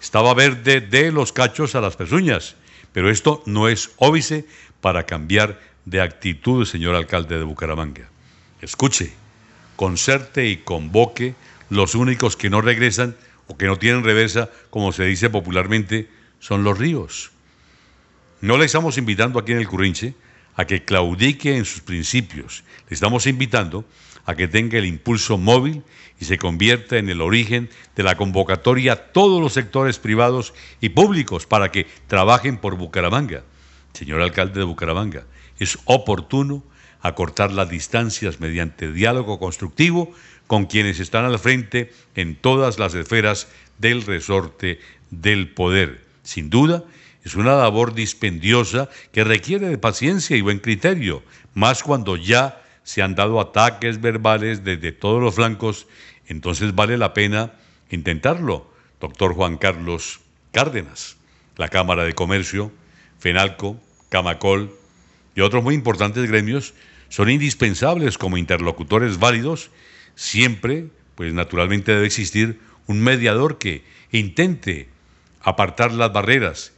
Estaba 0.00 0.34
verde 0.34 0.80
de 0.80 1.12
los 1.12 1.32
cachos 1.32 1.74
a 1.74 1.80
las 1.80 1.96
pezuñas, 1.96 2.56
pero 2.92 3.10
esto 3.10 3.42
no 3.46 3.68
es 3.68 3.90
óbice 3.96 4.46
para 4.80 5.04
cambiar 5.04 5.60
de 5.84 6.00
actitud, 6.00 6.64
señor 6.64 6.94
alcalde 6.94 7.38
de 7.38 7.44
Bucaramanga. 7.44 8.08
Escuche, 8.60 9.12
concerte 9.76 10.48
y 10.48 10.58
convoque 10.58 11.34
los 11.68 11.94
únicos 11.94 12.36
que 12.36 12.50
no 12.50 12.60
regresan 12.60 13.16
o 13.46 13.56
que 13.56 13.66
no 13.66 13.76
tienen 13.76 14.04
reversa, 14.04 14.50
como 14.70 14.92
se 14.92 15.04
dice 15.04 15.30
popularmente, 15.30 16.08
son 16.38 16.64
los 16.64 16.78
ríos. 16.78 17.30
No 18.40 18.56
le 18.56 18.64
estamos 18.64 18.96
invitando 18.96 19.38
aquí 19.38 19.52
en 19.52 19.58
el 19.58 19.68
Currinche 19.68 20.14
a 20.56 20.64
que 20.64 20.84
claudique 20.84 21.56
en 21.56 21.64
sus 21.64 21.80
principios. 21.80 22.64
Le 22.88 22.94
estamos 22.94 23.26
invitando 23.26 23.84
a 24.26 24.34
que 24.34 24.48
tenga 24.48 24.78
el 24.78 24.86
impulso 24.86 25.38
móvil 25.38 25.82
y 26.20 26.26
se 26.26 26.38
convierta 26.38 26.98
en 26.98 27.08
el 27.08 27.20
origen 27.20 27.70
de 27.96 28.02
la 28.02 28.16
convocatoria 28.16 28.92
a 28.92 28.96
todos 28.96 29.40
los 29.40 29.54
sectores 29.54 29.98
privados 29.98 30.54
y 30.80 30.90
públicos 30.90 31.46
para 31.46 31.70
que 31.70 31.86
trabajen 32.06 32.58
por 32.58 32.76
Bucaramanga. 32.76 33.42
Señor 33.94 34.20
alcalde 34.20 34.60
de 34.60 34.64
Bucaramanga, 34.64 35.24
es 35.58 35.78
oportuno 35.84 36.62
acortar 37.00 37.50
las 37.52 37.68
distancias 37.68 38.40
mediante 38.40 38.92
diálogo 38.92 39.38
constructivo 39.38 40.12
con 40.46 40.66
quienes 40.66 41.00
están 41.00 41.24
al 41.24 41.38
frente 41.38 41.92
en 42.14 42.36
todas 42.36 42.78
las 42.78 42.94
esferas 42.94 43.48
del 43.78 44.02
resorte 44.02 44.80
del 45.10 45.50
poder. 45.54 46.04
Sin 46.22 46.50
duda, 46.50 46.84
es 47.24 47.34
una 47.34 47.56
labor 47.56 47.94
dispendiosa 47.94 48.88
que 49.12 49.24
requiere 49.24 49.68
de 49.68 49.78
paciencia 49.78 50.36
y 50.36 50.40
buen 50.40 50.58
criterio, 50.58 51.22
más 51.54 51.82
cuando 51.82 52.16
ya 52.16 52.62
se 52.90 53.02
han 53.02 53.14
dado 53.14 53.40
ataques 53.40 54.00
verbales 54.00 54.64
desde 54.64 54.90
todos 54.90 55.22
los 55.22 55.36
flancos, 55.36 55.86
entonces 56.26 56.74
vale 56.74 56.98
la 56.98 57.14
pena 57.14 57.52
intentarlo. 57.88 58.68
Doctor 59.00 59.32
Juan 59.34 59.58
Carlos 59.58 60.18
Cárdenas, 60.50 61.16
la 61.56 61.68
Cámara 61.68 62.02
de 62.02 62.14
Comercio, 62.14 62.72
FENALCO, 63.20 63.80
Camacol 64.08 64.74
y 65.36 65.40
otros 65.42 65.62
muy 65.62 65.76
importantes 65.76 66.28
gremios 66.28 66.74
son 67.10 67.30
indispensables 67.30 68.18
como 68.18 68.38
interlocutores 68.38 69.20
válidos, 69.20 69.70
siempre, 70.16 70.88
pues 71.14 71.32
naturalmente 71.32 71.92
debe 71.92 72.06
existir 72.06 72.58
un 72.88 73.00
mediador 73.00 73.58
que 73.58 73.84
intente 74.10 74.88
apartar 75.42 75.92
las 75.92 76.12
barreras. 76.12 76.72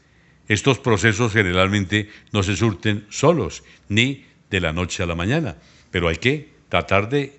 Estos 0.47 0.78
procesos 0.78 1.33
generalmente 1.33 2.11
no 2.33 2.42
se 2.42 2.54
surten 2.54 3.07
solos, 3.09 3.64
ni 3.88 4.26
de 4.50 4.61
la 4.61 4.75
noche 4.75 5.02
a 5.02 5.07
la 5.07 5.14
mañana 5.14 5.57
pero 5.92 6.08
hay 6.08 6.16
que 6.16 6.50
tratar 6.68 7.08
de 7.08 7.38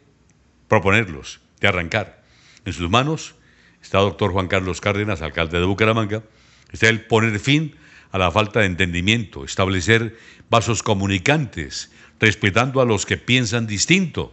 proponerlos, 0.69 1.41
de 1.59 1.67
arrancar. 1.67 2.23
En 2.63 2.71
sus 2.71 2.89
manos 2.89 3.35
está 3.81 3.97
el 3.97 4.05
doctor 4.05 4.31
Juan 4.31 4.47
Carlos 4.47 4.79
Cárdenas, 4.79 5.21
alcalde 5.21 5.59
de 5.59 5.65
Bucaramanga, 5.65 6.23
está 6.71 6.87
el 6.87 7.01
poner 7.01 7.37
fin 7.39 7.75
a 8.11 8.19
la 8.19 8.31
falta 8.31 8.61
de 8.61 8.67
entendimiento, 8.67 9.43
establecer 9.43 10.17
vasos 10.49 10.83
comunicantes, 10.83 11.91
respetando 12.19 12.79
a 12.79 12.85
los 12.85 13.05
que 13.05 13.17
piensan 13.17 13.67
distinto. 13.67 14.31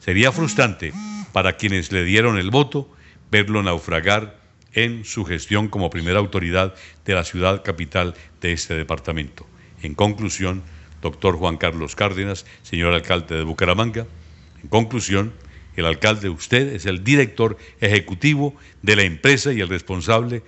Sería 0.00 0.32
frustrante 0.32 0.92
para 1.32 1.56
quienes 1.56 1.92
le 1.92 2.04
dieron 2.04 2.38
el 2.38 2.50
voto 2.50 2.90
verlo 3.30 3.62
naufragar 3.62 4.40
en 4.72 5.04
su 5.04 5.26
gestión 5.26 5.68
como 5.68 5.90
primera 5.90 6.18
autoridad 6.18 6.74
de 7.04 7.14
la 7.14 7.24
ciudad 7.24 7.62
capital 7.62 8.14
de 8.40 8.52
este 8.52 8.74
departamento. 8.74 9.46
En 9.82 9.94
conclusión, 9.94 10.62
doctor 11.02 11.36
Juan 11.36 11.56
Carlos 11.56 11.94
Cárdenas, 11.94 12.46
señor 12.62 12.92
alcalde 12.92 13.36
de 13.36 13.44
Bucaramanga. 13.44 14.06
En 14.62 14.68
conclusión, 14.68 15.32
el 15.76 15.86
alcalde, 15.86 16.28
usted, 16.28 16.74
es 16.74 16.86
el 16.86 17.04
director 17.04 17.56
ejecutivo 17.80 18.56
de 18.82 18.96
la 18.96 19.02
empresa 19.02 19.52
y 19.52 19.60
el 19.60 19.68
responsable 19.68 20.42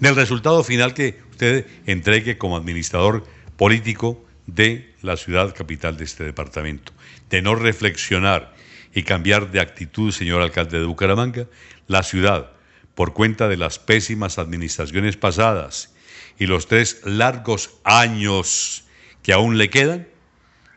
del 0.00 0.16
resultado 0.16 0.64
final 0.64 0.94
que 0.94 1.20
usted 1.30 1.66
entregue 1.86 2.36
como 2.38 2.56
administrador 2.56 3.24
político 3.56 4.24
de 4.46 4.94
la 5.02 5.16
ciudad 5.16 5.54
capital 5.54 5.96
de 5.96 6.04
este 6.04 6.24
departamento. 6.24 6.92
De 7.30 7.42
no 7.42 7.54
reflexionar 7.54 8.54
y 8.94 9.02
cambiar 9.02 9.50
de 9.50 9.60
actitud, 9.60 10.12
señor 10.12 10.42
alcalde 10.42 10.78
de 10.78 10.86
Bucaramanga, 10.86 11.46
la 11.86 12.02
ciudad, 12.02 12.52
por 12.94 13.12
cuenta 13.12 13.48
de 13.48 13.56
las 13.56 13.78
pésimas 13.78 14.38
administraciones 14.38 15.16
pasadas 15.16 15.94
y 16.38 16.46
los 16.46 16.66
tres 16.66 17.00
largos 17.04 17.70
años 17.84 18.85
que 19.26 19.32
aún 19.32 19.58
le 19.58 19.70
quedan, 19.70 20.06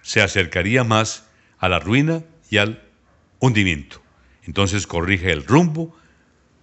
se 0.02 0.24
acercaría 0.24 0.84
más 0.84 1.30
a 1.60 1.70
la 1.70 1.78
ruina 1.78 2.24
y 2.50 2.58
al 2.58 2.82
hundimiento. 3.38 4.02
Entonces 4.42 4.88
corrige 4.88 5.32
el 5.32 5.46
rumbo, 5.46 5.96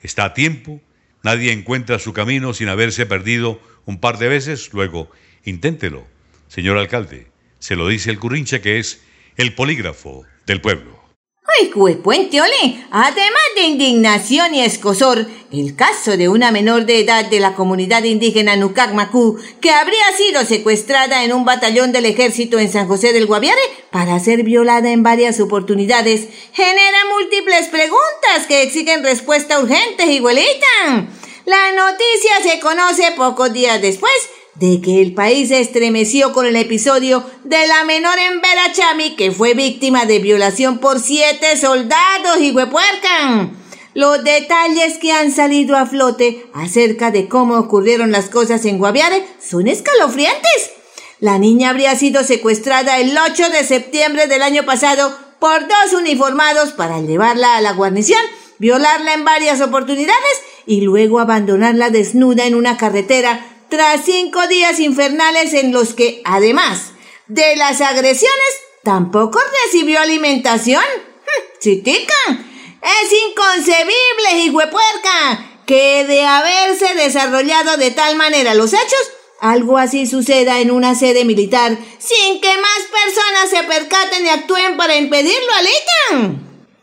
está 0.03 0.25
a 0.25 0.35
tiempo, 0.35 0.81
nadie 1.23 1.53
encuentra 1.53 2.01
su 2.01 2.13
camino 2.13 2.55
sin 2.55 2.69
haberse 2.69 3.07
perdido 3.07 3.61
un 3.85 4.01
par 4.01 4.19
de 4.19 4.27
veces, 4.27 4.73
luego 4.73 5.13
inténtelo. 5.45 6.09
Señor 6.49 6.77
alcalde, 6.77 7.29
se 7.61 7.77
lo 7.77 7.87
dice 7.87 8.11
el 8.11 8.19
currinche 8.19 8.61
que 8.61 8.81
es 8.81 9.05
el 9.37 9.55
polígrafo 9.55 10.25
del 10.45 10.61
pueblo. 10.61 10.96
¡Ay, 11.59 11.71
puente, 12.03 12.41
ole! 12.41 12.85
Además 12.91 13.43
de 13.55 13.63
indignación 13.63 14.55
y 14.55 14.63
escosor, 14.63 15.27
el 15.53 15.77
caso 15.77 16.17
de 16.17 16.29
una 16.29 16.51
menor 16.51 16.87
de 16.87 17.01
edad 17.01 17.27
de 17.27 17.41
la 17.41 17.55
comunidad 17.55 18.03
indígena 18.03 18.57
Nucacmacú, 18.57 19.39
que 19.61 19.71
habría 19.71 20.17
sido 20.17 20.45
secuestrada 20.45 21.25
en 21.25 21.33
un 21.33 21.45
batallón 21.45 21.93
del 21.93 22.07
ejército 22.07 22.59
en 22.59 22.71
San 22.71 22.89
José 22.89 23.13
del 23.13 23.27
Guaviare 23.27 23.61
para 23.91 24.19
ser 24.19 24.43
violada 24.43 24.91
en 24.91 25.03
varias 25.03 25.39
oportunidades, 25.41 26.29
genera 26.53 26.99
múltiples 27.17 27.69
preguntas 27.69 28.47
que 28.49 28.63
exigen 28.63 29.05
respuesta 29.05 29.61
urgente, 29.61 30.07
igualita. 30.07 31.07
La 31.45 31.73
noticia 31.73 32.43
se 32.43 32.59
conoce 32.59 33.13
pocos 33.17 33.53
días 33.53 33.81
después 33.81 34.13
de 34.59 34.81
que 34.81 35.03
el 35.03 35.13
país 35.13 35.49
se 35.49 35.61
estremeció 35.61 36.33
con 36.33 36.47
el 36.47 36.57
episodio 36.57 37.25
de 37.45 37.67
la 37.67 37.85
menor 37.85 38.19
en 38.19 38.41
Verachami 38.41 39.15
que 39.15 39.31
fue 39.31 39.55
víctima 39.55 40.07
de 40.07 40.19
violación 40.19 40.79
por 40.79 40.99
siete 41.01 41.57
soldados 41.57 42.41
y 42.41 42.53
huepuercan. 42.53 43.57
Los 43.93 44.25
detalles 44.25 44.99
que 44.99 45.13
han 45.13 45.31
salido 45.31 45.77
a 45.77 45.87
flote 45.87 46.47
acerca 46.55 47.11
de 47.11 47.29
cómo 47.29 47.57
ocurrieron 47.57 48.13
las 48.13 48.29
cosas 48.29 48.65
en 48.65 48.79
Guaviare 48.79 49.27
son 49.41 49.69
escalofriantes. 49.69 50.71
La 51.19 51.39
niña 51.39 51.71
habría 51.71 51.97
sido 51.97 52.23
secuestrada 52.23 52.99
el 52.99 53.17
8 53.17 53.51
de 53.51 53.65
septiembre 53.65 54.27
del 54.27 54.43
año 54.43 54.65
pasado 54.65 55.17
por 55.39 55.63
dos 55.67 55.99
uniformados 55.99 56.73
para 56.73 57.01
llevarla 57.01 57.57
a 57.57 57.61
la 57.63 57.73
guarnición, 57.73 58.21
violarla 58.59 59.15
en 59.15 59.25
varias 59.25 59.61
oportunidades 59.63 60.43
y 60.67 60.83
luego 60.83 61.19
abandonarla 61.19 61.89
desnuda 61.91 62.45
en 62.45 62.55
una 62.55 62.77
carretera 62.77 63.56
tras 63.69 64.05
cinco 64.05 64.47
días 64.47 64.81
infernales 64.81 65.55
en 65.55 65.73
los 65.73 65.95
que, 65.95 66.23
además 66.25 66.93
de 67.27 67.57
las 67.57 67.81
agresiones, 67.81 68.61
tampoco 68.83 69.41
recibió 69.65 70.01
alimentación. 70.01 70.85
Hm, 70.85 71.59
¡Chitica! 71.61 72.15
Es 72.83 73.13
inconcebible, 73.31 74.45
hijuepuerca, 74.45 75.63
que 75.67 76.05
de 76.05 76.25
haberse 76.25 76.95
desarrollado 76.95 77.77
de 77.77 77.91
tal 77.91 78.17
manera 78.17 78.55
los 78.55 78.73
hechos, 78.73 79.11
algo 79.41 79.77
así 79.77 80.07
suceda 80.07 80.61
en 80.61 80.71
una 80.71 80.95
sede 80.95 81.25
militar 81.25 81.77
sin 81.99 82.41
que 82.41 82.57
más 82.57 82.81
personas 82.91 83.51
se 83.51 83.65
percaten 83.65 84.25
y 84.25 84.29
actúen 84.29 84.77
para 84.77 84.97
impedirlo, 84.97 85.53
Alita. 85.53 86.37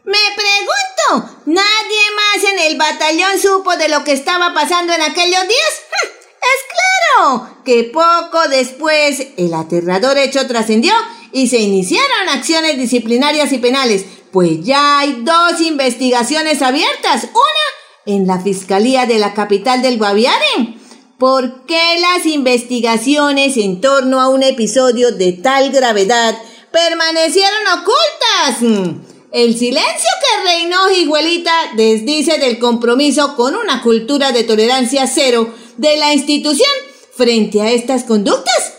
Me 0.06 0.20
pregunto, 0.36 1.40
¿nadie 1.46 2.02
más 2.16 2.52
en 2.52 2.60
el 2.60 2.78
batallón 2.78 3.40
supo 3.40 3.78
de 3.78 3.88
lo 3.88 4.04
que 4.04 4.12
estaba 4.12 4.54
pasando 4.54 4.94
en 4.94 5.02
aquellos 5.02 5.48
días? 5.48 6.13
Es 6.44 6.66
claro 6.68 7.50
que 7.64 7.86
poco 7.86 8.48
después 8.50 9.28
el 9.38 9.54
aterrador 9.54 10.18
hecho 10.18 10.46
trascendió 10.48 10.94
y 11.32 11.48
se 11.48 11.60
iniciaron 11.60 12.30
acciones 12.30 12.78
disciplinarias 12.78 13.52
y 13.54 13.60
penales, 13.60 14.06
pues 14.32 14.64
ya 14.64 15.00
hay 15.00 15.22
dos 15.24 15.62
investigaciones 15.62 16.62
abiertas, 16.62 17.24
una 17.34 18.16
en 18.16 18.28
la 18.28 18.40
Fiscalía 18.40 19.06
de 19.06 19.20
la 19.20 19.34
capital 19.34 19.82
del 19.82 19.98
Guaviare. 19.98 20.78
¿Por 21.18 21.66
qué 21.66 22.00
las 22.02 22.26
investigaciones 22.26 23.56
en 23.56 23.80
torno 23.80 24.20
a 24.20 24.28
un 24.28 24.44
episodio 24.44 25.12
de 25.12 25.34
tal 25.34 25.72
gravedad 25.72 26.38
permanecieron 26.72 27.62
ocultas? 27.80 29.02
El 29.32 29.58
silencio 29.58 30.10
que 30.22 30.52
reinó 30.52 30.92
Higuelita 30.92 31.54
desdice 31.76 32.38
del 32.40 32.60
compromiso 32.60 33.36
con 33.36 33.56
una 33.56 33.82
cultura 33.82 34.32
de 34.32 34.44
tolerancia 34.44 35.08
cero 35.08 35.54
de 35.78 35.98
la 35.98 36.14
institución 36.14 36.70
frente 37.16 37.62
a 37.62 37.72
estas 37.72 38.04
conductas. 38.04 38.74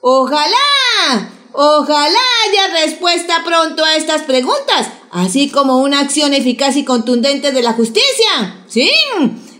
Ojalá, 0.00 1.30
ojalá 1.52 2.20
haya 2.46 2.84
respuesta 2.84 3.42
pronto 3.44 3.84
a 3.84 3.96
estas 3.96 4.22
preguntas, 4.22 4.88
así 5.10 5.50
como 5.50 5.78
una 5.78 6.00
acción 6.00 6.32
eficaz 6.34 6.76
y 6.76 6.84
contundente 6.84 7.52
de 7.52 7.62
la 7.62 7.72
justicia. 7.72 8.64
Sí, 8.68 8.90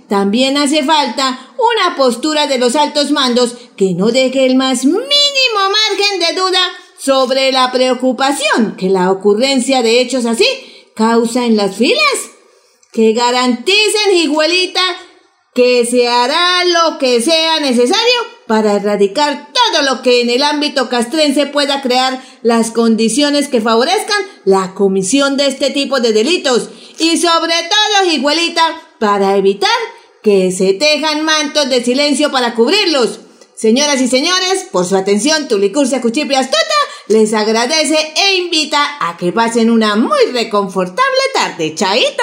también 0.08 0.56
hace 0.56 0.82
falta 0.82 1.52
una 1.56 1.96
postura 1.96 2.46
de 2.46 2.58
los 2.58 2.74
altos 2.74 3.10
mandos 3.10 3.54
que 3.76 3.94
no 3.94 4.08
deje 4.08 4.46
el 4.46 4.56
más 4.56 4.84
mínimo 4.84 5.00
margen 5.06 6.18
de 6.18 6.40
duda 6.40 6.60
sobre 6.98 7.52
la 7.52 7.70
preocupación 7.70 8.76
que 8.76 8.88
la 8.88 9.10
ocurrencia 9.10 9.82
de 9.82 10.00
hechos 10.00 10.26
así 10.26 10.46
causa 10.94 11.46
en 11.46 11.56
las 11.56 11.76
filas, 11.76 12.18
que 12.92 13.12
garanticen, 13.12 14.16
igualita, 14.16 14.82
que 15.54 15.84
se 15.84 16.08
hará 16.08 16.64
lo 16.64 16.98
que 16.98 17.20
sea 17.20 17.60
necesario 17.60 18.14
para 18.46 18.74
erradicar 18.74 19.48
todo 19.52 19.82
lo 19.82 20.02
que 20.02 20.20
en 20.20 20.30
el 20.30 20.42
ámbito 20.42 20.88
castrense 20.88 21.46
pueda 21.46 21.82
crear 21.82 22.22
las 22.42 22.70
condiciones 22.70 23.48
que 23.48 23.60
favorezcan 23.60 24.22
la 24.44 24.74
comisión 24.74 25.36
de 25.36 25.46
este 25.46 25.70
tipo 25.70 26.00
de 26.00 26.12
delitos 26.12 26.70
y 26.98 27.16
sobre 27.16 27.54
todo, 27.54 28.10
igualita, 28.12 28.62
para 28.98 29.36
evitar 29.36 29.70
que 30.22 30.52
se 30.52 30.74
tejan 30.74 31.24
mantos 31.24 31.68
de 31.70 31.82
silencio 31.82 32.30
para 32.30 32.54
cubrirlos. 32.54 33.20
Señoras 33.54 34.00
y 34.00 34.08
señores, 34.08 34.66
por 34.70 34.86
su 34.86 34.96
atención, 34.96 35.48
Tulicurcia 35.48 36.00
Cuchipri 36.00 36.34
Astuta 36.34 36.58
les 37.08 37.34
agradece 37.34 38.14
e 38.16 38.36
invita 38.36 38.96
a 39.00 39.16
que 39.16 39.32
pasen 39.32 39.70
una 39.70 39.96
muy 39.96 40.26
reconfortable 40.32 41.20
tarde. 41.34 41.74
¡Chaito! 41.74 42.22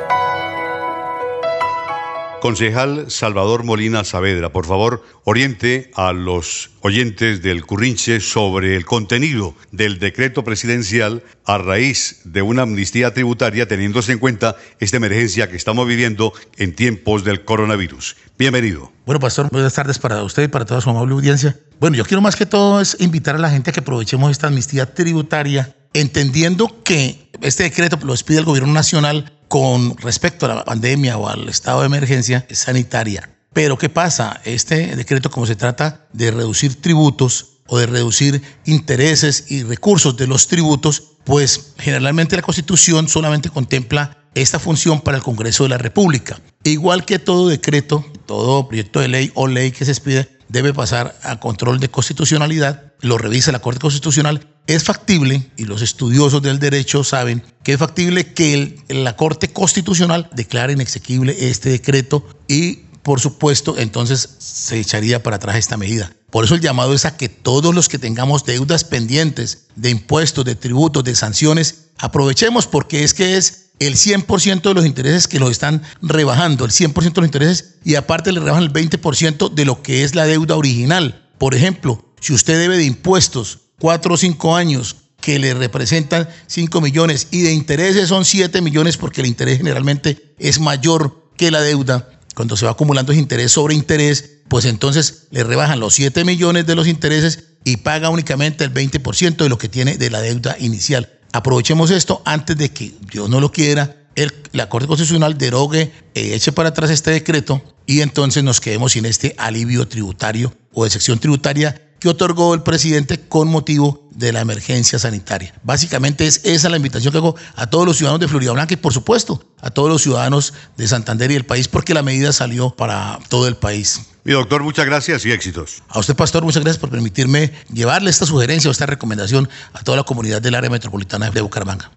Concejal 2.41 3.05
Salvador 3.11 3.63
Molina 3.63 4.03
Saavedra, 4.03 4.51
por 4.51 4.65
favor, 4.65 5.05
oriente 5.25 5.91
a 5.95 6.11
los 6.11 6.71
oyentes 6.81 7.43
del 7.43 7.63
Currinche 7.63 8.19
sobre 8.19 8.75
el 8.75 8.83
contenido 8.83 9.55
del 9.71 9.99
decreto 9.99 10.43
presidencial 10.43 11.23
a 11.45 11.59
raíz 11.59 12.21
de 12.25 12.41
una 12.41 12.63
amnistía 12.63 13.13
tributaria, 13.13 13.67
teniéndose 13.67 14.11
en 14.11 14.17
cuenta 14.17 14.57
esta 14.79 14.97
emergencia 14.97 15.49
que 15.51 15.55
estamos 15.55 15.87
viviendo 15.87 16.33
en 16.57 16.75
tiempos 16.75 17.23
del 17.23 17.45
coronavirus. 17.45 18.17
Bienvenido. 18.39 18.91
Bueno, 19.05 19.19
pastor, 19.19 19.47
buenas 19.51 19.75
tardes 19.75 19.99
para 19.99 20.23
usted 20.23 20.43
y 20.43 20.47
para 20.47 20.65
toda 20.65 20.81
su 20.81 20.89
amable 20.89 21.13
audiencia. 21.13 21.59
Bueno, 21.79 21.95
yo 21.95 22.05
quiero 22.05 22.21
más 22.21 22.35
que 22.35 22.47
todo 22.47 22.81
es 22.81 22.97
invitar 22.99 23.35
a 23.35 23.39
la 23.39 23.51
gente 23.51 23.69
a 23.69 23.73
que 23.73 23.81
aprovechemos 23.81 24.31
esta 24.31 24.47
amnistía 24.47 24.91
tributaria, 24.95 25.75
entendiendo 25.93 26.81
que 26.83 27.29
este 27.41 27.63
decreto 27.63 27.99
lo 28.03 28.15
pide 28.15 28.39
el 28.39 28.45
gobierno 28.45 28.73
nacional 28.73 29.31
con 29.51 29.97
respecto 29.97 30.45
a 30.45 30.55
la 30.55 30.63
pandemia 30.63 31.17
o 31.17 31.27
al 31.27 31.49
estado 31.49 31.81
de 31.81 31.87
emergencia 31.87 32.45
sanitaria. 32.51 33.29
Pero 33.51 33.77
¿qué 33.77 33.89
pasa? 33.89 34.39
Este 34.45 34.95
decreto, 34.95 35.29
como 35.29 35.45
se 35.45 35.57
trata 35.57 36.07
de 36.13 36.31
reducir 36.31 36.81
tributos 36.81 37.57
o 37.67 37.77
de 37.77 37.85
reducir 37.85 38.41
intereses 38.63 39.51
y 39.51 39.63
recursos 39.63 40.15
de 40.15 40.25
los 40.25 40.47
tributos, 40.47 41.03
pues 41.25 41.73
generalmente 41.77 42.37
la 42.37 42.43
Constitución 42.43 43.09
solamente 43.09 43.49
contempla 43.49 44.19
esta 44.35 44.57
función 44.57 45.01
para 45.01 45.17
el 45.17 45.23
Congreso 45.23 45.63
de 45.63 45.69
la 45.69 45.77
República. 45.77 46.39
igual 46.63 47.03
que 47.03 47.19
todo 47.19 47.49
decreto, 47.49 48.05
todo 48.25 48.69
proyecto 48.69 49.01
de 49.01 49.09
ley 49.09 49.31
o 49.33 49.47
ley 49.47 49.71
que 49.71 49.83
se 49.83 49.91
expide, 49.91 50.29
debe 50.51 50.73
pasar 50.73 51.17
a 51.23 51.39
control 51.39 51.79
de 51.79 51.89
constitucionalidad, 51.89 52.91
lo 52.99 53.17
revisa 53.17 53.51
la 53.51 53.59
Corte 53.59 53.79
Constitucional 53.79 54.47
es 54.67 54.83
factible, 54.83 55.49
y 55.57 55.65
los 55.65 55.81
estudiosos 55.81 56.41
del 56.41 56.59
derecho 56.59 57.03
saben, 57.03 57.43
que 57.63 57.73
es 57.73 57.79
factible 57.79 58.33
que 58.33 58.77
la 58.89 59.15
Corte 59.15 59.51
Constitucional 59.51 60.29
declare 60.33 60.73
inexequible 60.73 61.49
este 61.49 61.69
decreto 61.69 62.25
y, 62.47 62.83
por 63.01 63.19
supuesto, 63.19 63.77
entonces 63.77 64.29
se 64.37 64.79
echaría 64.79 65.23
para 65.23 65.37
atrás 65.37 65.55
esta 65.55 65.77
medida. 65.77 66.11
Por 66.29 66.45
eso 66.45 66.55
el 66.55 66.61
llamado 66.61 66.93
es 66.93 67.05
a 67.05 67.17
que 67.17 67.27
todos 67.27 67.73
los 67.73 67.89
que 67.89 67.97
tengamos 67.97 68.45
deudas 68.45 68.83
pendientes 68.83 69.65
de 69.75 69.89
impuestos, 69.89 70.45
de 70.45 70.55
tributos, 70.55 71.03
de 71.03 71.15
sanciones, 71.15 71.87
aprovechemos 71.97 72.67
porque 72.67 73.03
es 73.03 73.13
que 73.13 73.37
es 73.37 73.60
el 73.87 73.95
100% 73.95 74.61
de 74.61 74.73
los 74.73 74.85
intereses 74.85 75.27
que 75.27 75.39
los 75.39 75.49
están 75.49 75.81
rebajando, 76.01 76.65
el 76.65 76.71
100% 76.71 77.13
de 77.13 77.21
los 77.21 77.27
intereses, 77.27 77.75
y 77.83 77.95
aparte 77.95 78.31
le 78.31 78.39
rebajan 78.39 78.63
el 78.63 78.71
20% 78.71 79.53
de 79.53 79.65
lo 79.65 79.81
que 79.81 80.03
es 80.03 80.13
la 80.13 80.25
deuda 80.25 80.55
original. 80.55 81.27
Por 81.39 81.55
ejemplo, 81.55 82.13
si 82.19 82.33
usted 82.33 82.59
debe 82.59 82.77
de 82.77 82.85
impuestos 82.85 83.59
cuatro 83.79 84.13
o 84.13 84.17
cinco 84.17 84.55
años 84.55 84.97
que 85.19 85.39
le 85.39 85.53
representan 85.53 86.27
5 86.47 86.81
millones 86.81 87.27
y 87.31 87.41
de 87.41 87.53
intereses 87.53 88.09
son 88.09 88.25
7 88.25 88.61
millones 88.61 88.97
porque 88.97 89.21
el 89.21 89.27
interés 89.27 89.57
generalmente 89.57 90.33
es 90.39 90.59
mayor 90.59 91.29
que 91.37 91.51
la 91.51 91.61
deuda. 91.61 92.09
Cuando 92.35 92.57
se 92.57 92.65
va 92.65 92.71
acumulando 92.71 93.13
interés 93.13 93.51
sobre 93.51 93.75
interés, 93.75 94.39
pues 94.47 94.65
entonces 94.65 95.27
le 95.31 95.43
rebajan 95.43 95.79
los 95.79 95.93
7 95.93 96.25
millones 96.25 96.65
de 96.65 96.75
los 96.75 96.87
intereses 96.87 97.43
y 97.63 97.77
paga 97.77 98.09
únicamente 98.09 98.63
el 98.63 98.73
20% 98.73 99.37
de 99.37 99.49
lo 99.49 99.57
que 99.57 99.69
tiene 99.69 99.97
de 99.97 100.09
la 100.09 100.21
deuda 100.21 100.55
inicial. 100.59 101.20
Aprovechemos 101.33 101.91
esto 101.91 102.21
antes 102.25 102.57
de 102.57 102.71
que 102.71 102.93
Dios 103.11 103.29
no 103.29 103.39
lo 103.39 103.51
quiera, 103.51 103.97
el, 104.15 104.33
la 104.51 104.67
Corte 104.67 104.87
Constitucional 104.87 105.37
derogue, 105.37 105.91
eh, 106.13 106.35
eche 106.35 106.51
para 106.51 106.69
atrás 106.69 106.89
este 106.89 107.11
decreto 107.11 107.61
y 107.85 108.01
entonces 108.01 108.43
nos 108.43 108.59
quedemos 108.59 108.91
sin 108.93 109.05
este 109.05 109.35
alivio 109.37 109.87
tributario 109.87 110.53
o 110.73 110.83
de 110.83 110.89
sección 110.89 111.19
tributaria 111.19 111.89
que 111.99 112.09
otorgó 112.09 112.53
el 112.53 112.63
presidente 112.63 113.19
con 113.19 113.47
motivo 113.47 114.09
de 114.09 114.33
la 114.33 114.41
emergencia 114.41 114.97
sanitaria. 114.97 115.53
Básicamente 115.63 116.25
es 116.25 116.41
esa 116.43 116.67
la 116.67 116.77
invitación 116.77 117.11
que 117.11 117.19
hago 117.19 117.35
a 117.55 117.67
todos 117.67 117.85
los 117.85 117.97
ciudadanos 117.97 118.19
de 118.19 118.27
Florida 118.27 118.51
Blanca 118.51 118.73
y 118.73 118.77
por 118.77 118.91
supuesto 118.91 119.43
a 119.61 119.69
todos 119.69 119.89
los 119.89 120.01
ciudadanos 120.01 120.53
de 120.77 120.87
Santander 120.87 121.31
y 121.31 121.35
el 121.35 121.45
país 121.45 121.67
porque 121.67 121.93
la 121.93 122.01
medida 122.01 122.33
salió 122.33 122.71
para 122.71 123.19
todo 123.29 123.47
el 123.47 123.55
país. 123.55 124.01
Mi 124.23 124.33
doctor, 124.33 124.61
muchas 124.61 124.85
gracias 124.85 125.25
y 125.25 125.31
éxitos. 125.31 125.81
A 125.87 125.99
usted, 125.99 126.15
pastor, 126.15 126.43
muchas 126.43 126.61
gracias 126.61 126.79
por 126.79 126.91
permitirme 126.91 127.51
llevarle 127.73 128.11
esta 128.11 128.25
sugerencia 128.25 128.69
o 128.69 128.71
esta 128.71 128.85
recomendación 128.85 129.49
a 129.73 129.83
toda 129.83 129.97
la 129.97 130.03
comunidad 130.03 130.41
del 130.41 130.53
área 130.53 130.69
metropolitana 130.69 131.31
de 131.31 131.41
Bucaramanga. 131.41 131.91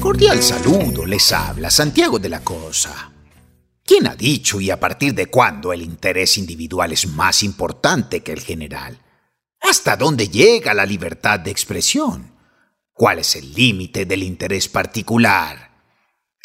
Cordial 0.00 0.42
saludo, 0.42 1.04
les 1.04 1.30
habla 1.32 1.70
Santiago 1.70 2.18
de 2.18 2.28
la 2.30 2.40
Cosa. 2.40 3.10
¿Quién 3.84 4.06
ha 4.06 4.16
dicho 4.16 4.62
y 4.62 4.70
a 4.70 4.80
partir 4.80 5.12
de 5.12 5.26
cuándo 5.26 5.74
el 5.74 5.82
interés 5.82 6.38
individual 6.38 6.92
es 6.92 7.06
más 7.06 7.42
importante 7.42 8.22
que 8.22 8.32
el 8.32 8.40
general? 8.40 8.98
¿Hasta 9.60 9.96
dónde 9.96 10.28
llega 10.28 10.72
la 10.72 10.86
libertad 10.86 11.40
de 11.40 11.50
expresión? 11.50 12.33
¿Cuál 12.96 13.18
es 13.18 13.34
el 13.34 13.52
límite 13.52 14.06
del 14.06 14.22
interés 14.22 14.68
particular? 14.68 15.72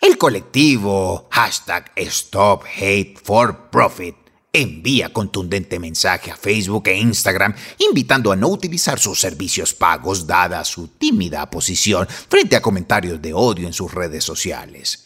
El 0.01 0.17
colectivo 0.17 1.27
hashtag 1.29 1.91
Stop 1.95 2.63
Hate 2.75 3.19
for 3.23 3.69
Profit 3.69 4.15
envía 4.51 5.13
contundente 5.13 5.77
mensaje 5.77 6.31
a 6.31 6.35
Facebook 6.35 6.87
e 6.87 6.97
Instagram 6.97 7.53
invitando 7.77 8.31
a 8.31 8.35
no 8.35 8.47
utilizar 8.47 8.97
sus 8.97 9.19
servicios 9.19 9.75
pagos 9.75 10.25
dada 10.25 10.65
su 10.65 10.87
tímida 10.87 11.47
posición 11.51 12.07
frente 12.07 12.55
a 12.55 12.63
comentarios 12.63 13.21
de 13.21 13.31
odio 13.31 13.67
en 13.67 13.73
sus 13.73 13.93
redes 13.93 14.23
sociales. 14.23 15.05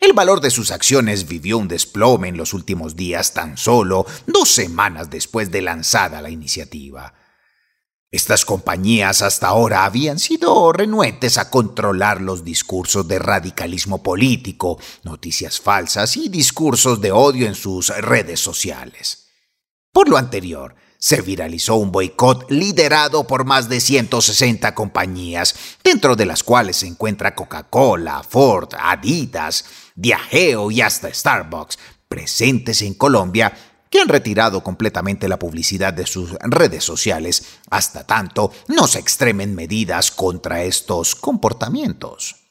El 0.00 0.14
valor 0.14 0.40
de 0.40 0.50
sus 0.50 0.72
acciones 0.72 1.28
vivió 1.28 1.58
un 1.58 1.68
desplome 1.68 2.26
en 2.26 2.36
los 2.36 2.52
últimos 2.52 2.96
días 2.96 3.34
tan 3.34 3.56
solo 3.56 4.04
dos 4.26 4.50
semanas 4.50 5.10
después 5.10 5.52
de 5.52 5.62
lanzada 5.62 6.20
la 6.20 6.30
iniciativa. 6.30 7.14
Estas 8.12 8.44
compañías 8.44 9.20
hasta 9.20 9.48
ahora 9.48 9.84
habían 9.84 10.20
sido 10.20 10.72
renuentes 10.72 11.38
a 11.38 11.50
controlar 11.50 12.20
los 12.20 12.44
discursos 12.44 13.08
de 13.08 13.18
radicalismo 13.18 14.02
político, 14.02 14.78
noticias 15.02 15.60
falsas 15.60 16.16
y 16.16 16.28
discursos 16.28 17.00
de 17.00 17.10
odio 17.10 17.48
en 17.48 17.56
sus 17.56 17.88
redes 17.88 18.38
sociales. 18.38 19.26
Por 19.92 20.08
lo 20.08 20.18
anterior, 20.18 20.76
se 20.98 21.20
viralizó 21.20 21.76
un 21.76 21.90
boicot 21.90 22.50
liderado 22.50 23.26
por 23.26 23.44
más 23.44 23.68
de 23.68 23.80
160 23.80 24.74
compañías, 24.74 25.54
dentro 25.82 26.14
de 26.16 26.26
las 26.26 26.42
cuales 26.42 26.76
se 26.76 26.86
encuentra 26.86 27.34
Coca-Cola, 27.34 28.22
Ford, 28.22 28.68
Adidas, 28.78 29.64
Diageo 29.94 30.70
y 30.70 30.80
hasta 30.80 31.12
Starbucks, 31.12 31.78
presentes 32.08 32.82
en 32.82 32.94
Colombia 32.94 33.52
que 33.90 34.00
han 34.00 34.08
retirado 34.08 34.62
completamente 34.62 35.28
la 35.28 35.38
publicidad 35.38 35.92
de 35.92 36.06
sus 36.06 36.32
redes 36.40 36.84
sociales, 36.84 37.58
hasta 37.70 38.06
tanto 38.06 38.52
no 38.68 38.86
se 38.86 38.98
extremen 38.98 39.54
medidas 39.54 40.10
contra 40.10 40.62
estos 40.62 41.14
comportamientos. 41.14 42.46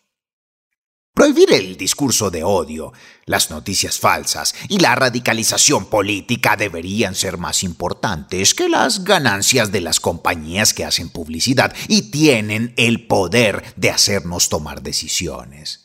Prohibir 1.16 1.54
el 1.54 1.78
discurso 1.78 2.30
de 2.30 2.44
odio, 2.44 2.92
las 3.26 3.50
noticias 3.50 3.98
falsas 3.98 4.54
y 4.68 4.80
la 4.80 4.96
radicalización 4.96 5.86
política 5.86 6.58
deberían 6.58 7.16
ser 7.16 7.38
más 7.38 7.64
importantes 7.64 8.54
que 8.54 8.68
las 8.68 9.06
ganancias 9.06 9.72
de 9.72 9.80
las 9.80 10.02
compañías 10.02 10.74
que 10.74 10.84
hacen 10.84 11.08
publicidad 11.10 11.74
y 11.88 12.12
tienen 12.12 12.74
el 12.76 13.08
poder 13.08 13.64
de 13.78 13.92
hacernos 13.92 14.50
tomar 14.50 14.82
decisiones. 14.82 15.85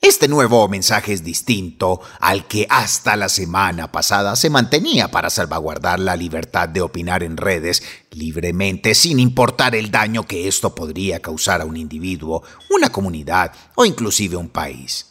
Este 0.00 0.28
nuevo 0.28 0.68
mensaje 0.68 1.12
es 1.12 1.24
distinto 1.24 2.00
al 2.20 2.46
que 2.46 2.68
hasta 2.70 3.16
la 3.16 3.28
semana 3.28 3.90
pasada 3.90 4.36
se 4.36 4.48
mantenía 4.48 5.10
para 5.10 5.28
salvaguardar 5.28 5.98
la 5.98 6.14
libertad 6.14 6.68
de 6.68 6.80
opinar 6.80 7.24
en 7.24 7.36
redes 7.36 7.82
libremente 8.12 8.94
sin 8.94 9.18
importar 9.18 9.74
el 9.74 9.90
daño 9.90 10.22
que 10.22 10.46
esto 10.46 10.72
podría 10.72 11.20
causar 11.20 11.62
a 11.62 11.64
un 11.64 11.76
individuo, 11.76 12.44
una 12.70 12.90
comunidad 12.90 13.52
o 13.74 13.84
inclusive 13.84 14.36
un 14.36 14.50
país. 14.50 15.06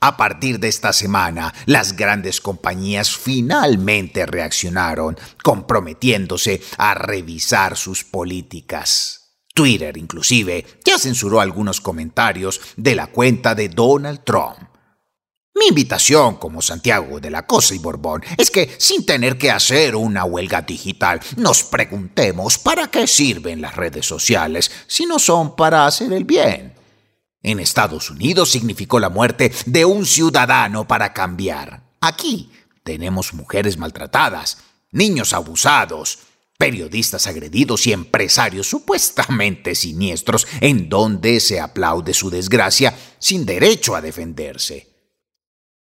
A 0.00 0.16
partir 0.16 0.58
de 0.58 0.66
esta 0.66 0.92
semana, 0.92 1.54
las 1.66 1.94
grandes 1.94 2.40
compañías 2.40 3.16
finalmente 3.16 4.26
reaccionaron, 4.26 5.16
comprometiéndose 5.44 6.60
a 6.78 6.94
revisar 6.94 7.76
sus 7.76 8.02
políticas. 8.02 9.21
Twitter 9.54 9.96
inclusive 9.96 10.64
ya 10.84 10.98
censuró 10.98 11.40
algunos 11.40 11.80
comentarios 11.80 12.60
de 12.76 12.94
la 12.94 13.08
cuenta 13.08 13.54
de 13.54 13.68
Donald 13.68 14.24
Trump. 14.24 14.72
Mi 15.54 15.66
invitación 15.68 16.36
como 16.36 16.62
Santiago 16.62 17.20
de 17.20 17.30
la 17.30 17.46
Cosa 17.46 17.74
y 17.74 17.78
Borbón 17.78 18.22
es 18.38 18.50
que 18.50 18.74
sin 18.78 19.04
tener 19.04 19.36
que 19.36 19.50
hacer 19.50 19.94
una 19.94 20.24
huelga 20.24 20.62
digital 20.62 21.20
nos 21.36 21.62
preguntemos 21.62 22.58
para 22.58 22.90
qué 22.90 23.06
sirven 23.06 23.60
las 23.60 23.76
redes 23.76 24.06
sociales 24.06 24.70
si 24.86 25.04
no 25.04 25.18
son 25.18 25.54
para 25.54 25.86
hacer 25.86 26.12
el 26.12 26.24
bien. 26.24 26.74
En 27.42 27.60
Estados 27.60 28.10
Unidos 28.10 28.50
significó 28.50 28.98
la 28.98 29.10
muerte 29.10 29.52
de 29.66 29.84
un 29.84 30.06
ciudadano 30.06 30.88
para 30.88 31.12
cambiar. 31.12 31.82
Aquí 32.00 32.50
tenemos 32.82 33.34
mujeres 33.34 33.76
maltratadas, 33.76 34.58
niños 34.90 35.32
abusados, 35.32 36.18
periodistas 36.62 37.26
agredidos 37.26 37.88
y 37.88 37.92
empresarios 37.92 38.68
supuestamente 38.68 39.74
siniestros 39.74 40.46
en 40.60 40.88
donde 40.88 41.40
se 41.40 41.58
aplaude 41.58 42.14
su 42.14 42.30
desgracia 42.30 42.96
sin 43.18 43.44
derecho 43.44 43.96
a 43.96 44.00
defenderse. 44.00 44.86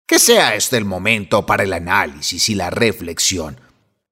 Que 0.05 0.19
sea 0.19 0.53
este 0.53 0.77
el 0.77 0.85
momento 0.85 1.43
para 1.43 1.63
el 1.63 1.73
análisis 1.73 2.49
y 2.49 2.53
la 2.53 2.69
reflexión, 2.69 3.59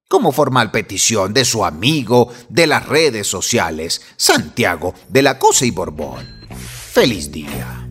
como 0.09 0.31
formal 0.31 0.71
petición 0.71 1.31
de 1.31 1.45
su 1.45 1.63
amigo 1.63 2.33
de 2.49 2.65
las 2.65 2.87
redes 2.87 3.27
sociales, 3.27 4.01
Santiago 4.15 4.95
de 5.09 5.21
la 5.21 5.37
Cosa 5.37 5.63
y 5.63 5.69
Borbón. 5.69 6.25
Feliz 6.91 7.31
día. 7.31 7.86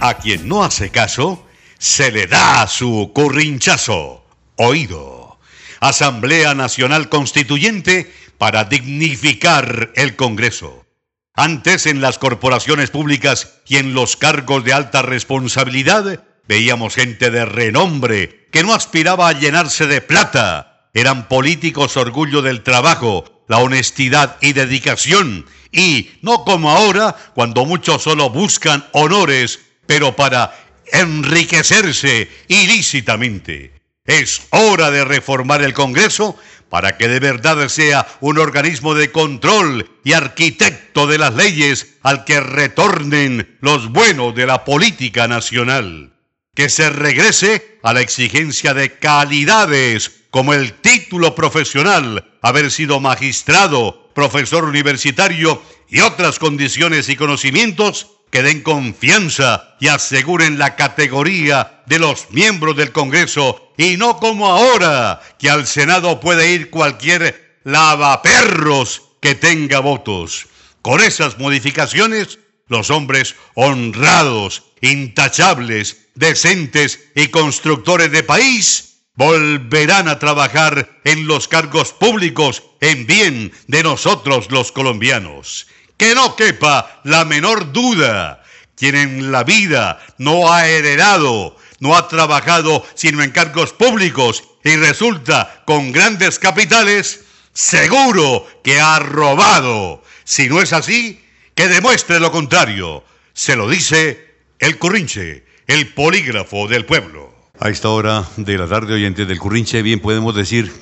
A 0.00 0.14
quien 0.14 0.46
no 0.46 0.62
hace 0.62 0.90
caso, 0.90 1.44
se 1.78 2.12
le 2.12 2.28
da 2.28 2.66
su 2.68 3.10
currinchazo. 3.12 4.24
Oído. 4.54 5.40
Asamblea 5.80 6.54
Nacional 6.54 7.08
Constituyente 7.08 8.12
para 8.38 8.64
dignificar 8.64 9.90
el 9.96 10.14
Congreso. 10.14 10.86
Antes 11.34 11.86
en 11.86 12.00
las 12.00 12.18
corporaciones 12.18 12.90
públicas 12.90 13.60
y 13.66 13.76
en 13.76 13.94
los 13.94 14.16
cargos 14.16 14.64
de 14.64 14.72
alta 14.72 15.02
responsabilidad 15.02 16.24
veíamos 16.46 16.94
gente 16.94 17.30
de 17.30 17.44
renombre 17.44 18.48
que 18.52 18.62
no 18.62 18.74
aspiraba 18.74 19.28
a 19.28 19.32
llenarse 19.32 19.88
de 19.88 20.00
plata. 20.00 20.90
Eran 20.94 21.26
políticos 21.28 21.96
orgullo 21.96 22.40
del 22.40 22.62
trabajo, 22.62 23.44
la 23.48 23.58
honestidad 23.58 24.36
y 24.40 24.52
dedicación. 24.52 25.46
Y 25.72 26.10
no 26.22 26.44
como 26.44 26.70
ahora, 26.70 27.16
cuando 27.34 27.64
muchos 27.64 28.02
solo 28.02 28.30
buscan 28.30 28.86
honores 28.92 29.60
pero 29.88 30.14
para 30.14 30.54
enriquecerse 30.92 32.28
ilícitamente. 32.46 33.72
Es 34.04 34.42
hora 34.50 34.90
de 34.90 35.04
reformar 35.04 35.62
el 35.62 35.72
Congreso 35.72 36.36
para 36.68 36.98
que 36.98 37.08
de 37.08 37.20
verdad 37.20 37.68
sea 37.68 38.06
un 38.20 38.38
organismo 38.38 38.94
de 38.94 39.10
control 39.10 39.90
y 40.04 40.12
arquitecto 40.12 41.06
de 41.06 41.16
las 41.16 41.34
leyes 41.34 41.96
al 42.02 42.26
que 42.26 42.38
retornen 42.40 43.56
los 43.62 43.90
buenos 43.90 44.34
de 44.34 44.46
la 44.46 44.66
política 44.66 45.26
nacional. 45.26 46.12
Que 46.54 46.68
se 46.68 46.90
regrese 46.90 47.78
a 47.82 47.94
la 47.94 48.02
exigencia 48.02 48.74
de 48.74 48.98
calidades 48.98 50.10
como 50.30 50.52
el 50.52 50.74
título 50.74 51.34
profesional, 51.34 52.36
haber 52.42 52.70
sido 52.70 53.00
magistrado, 53.00 54.10
profesor 54.14 54.64
universitario 54.64 55.62
y 55.88 56.00
otras 56.00 56.38
condiciones 56.38 57.08
y 57.08 57.16
conocimientos 57.16 58.17
que 58.30 58.42
den 58.42 58.62
confianza 58.62 59.76
y 59.80 59.88
aseguren 59.88 60.58
la 60.58 60.76
categoría 60.76 61.82
de 61.86 61.98
los 61.98 62.30
miembros 62.30 62.76
del 62.76 62.92
Congreso 62.92 63.72
y 63.76 63.96
no 63.96 64.18
como 64.18 64.48
ahora, 64.48 65.20
que 65.38 65.48
al 65.48 65.66
Senado 65.66 66.20
puede 66.20 66.52
ir 66.52 66.70
cualquier 66.70 67.60
lavaperros 67.64 69.02
que 69.20 69.34
tenga 69.34 69.80
votos. 69.80 70.46
Con 70.82 71.00
esas 71.00 71.38
modificaciones, 71.38 72.38
los 72.66 72.90
hombres 72.90 73.34
honrados, 73.54 74.64
intachables, 74.80 76.08
decentes 76.14 77.00
y 77.14 77.28
constructores 77.28 78.10
de 78.10 78.22
país 78.22 78.84
volverán 79.14 80.08
a 80.08 80.18
trabajar 80.18 81.00
en 81.04 81.26
los 81.26 81.48
cargos 81.48 81.92
públicos 81.92 82.62
en 82.80 83.06
bien 83.06 83.52
de 83.66 83.82
nosotros 83.82 84.50
los 84.50 84.70
colombianos 84.70 85.66
que 85.98 86.14
no 86.14 86.36
quepa 86.36 87.00
la 87.04 87.26
menor 87.26 87.72
duda. 87.72 88.42
Quien 88.76 88.94
en 88.94 89.32
la 89.32 89.44
vida 89.44 90.00
no 90.16 90.52
ha 90.52 90.68
heredado, 90.68 91.56
no 91.80 91.96
ha 91.96 92.08
trabajado 92.08 92.86
sino 92.94 93.22
en 93.22 93.32
cargos 93.32 93.72
públicos 93.72 94.44
y 94.64 94.76
resulta 94.76 95.62
con 95.66 95.92
grandes 95.92 96.38
capitales, 96.38 97.24
seguro 97.52 98.46
que 98.62 98.80
ha 98.80 99.00
robado. 99.00 100.02
Si 100.24 100.48
no 100.48 100.62
es 100.62 100.72
así, 100.72 101.20
que 101.54 101.68
demuestre 101.68 102.20
lo 102.20 102.30
contrario. 102.30 103.02
Se 103.32 103.56
lo 103.56 103.68
dice 103.68 104.36
el 104.60 104.78
Currinche, 104.78 105.44
el 105.66 105.92
polígrafo 105.92 106.68
del 106.68 106.84
pueblo. 106.84 107.34
A 107.58 107.70
esta 107.70 107.88
hora 107.88 108.24
de 108.36 108.56
la 108.56 108.68
tarde, 108.68 108.94
oyentes 108.94 109.26
del 109.26 109.40
Currinche, 109.40 109.82
bien 109.82 109.98
podemos 109.98 110.36
decir 110.36 110.72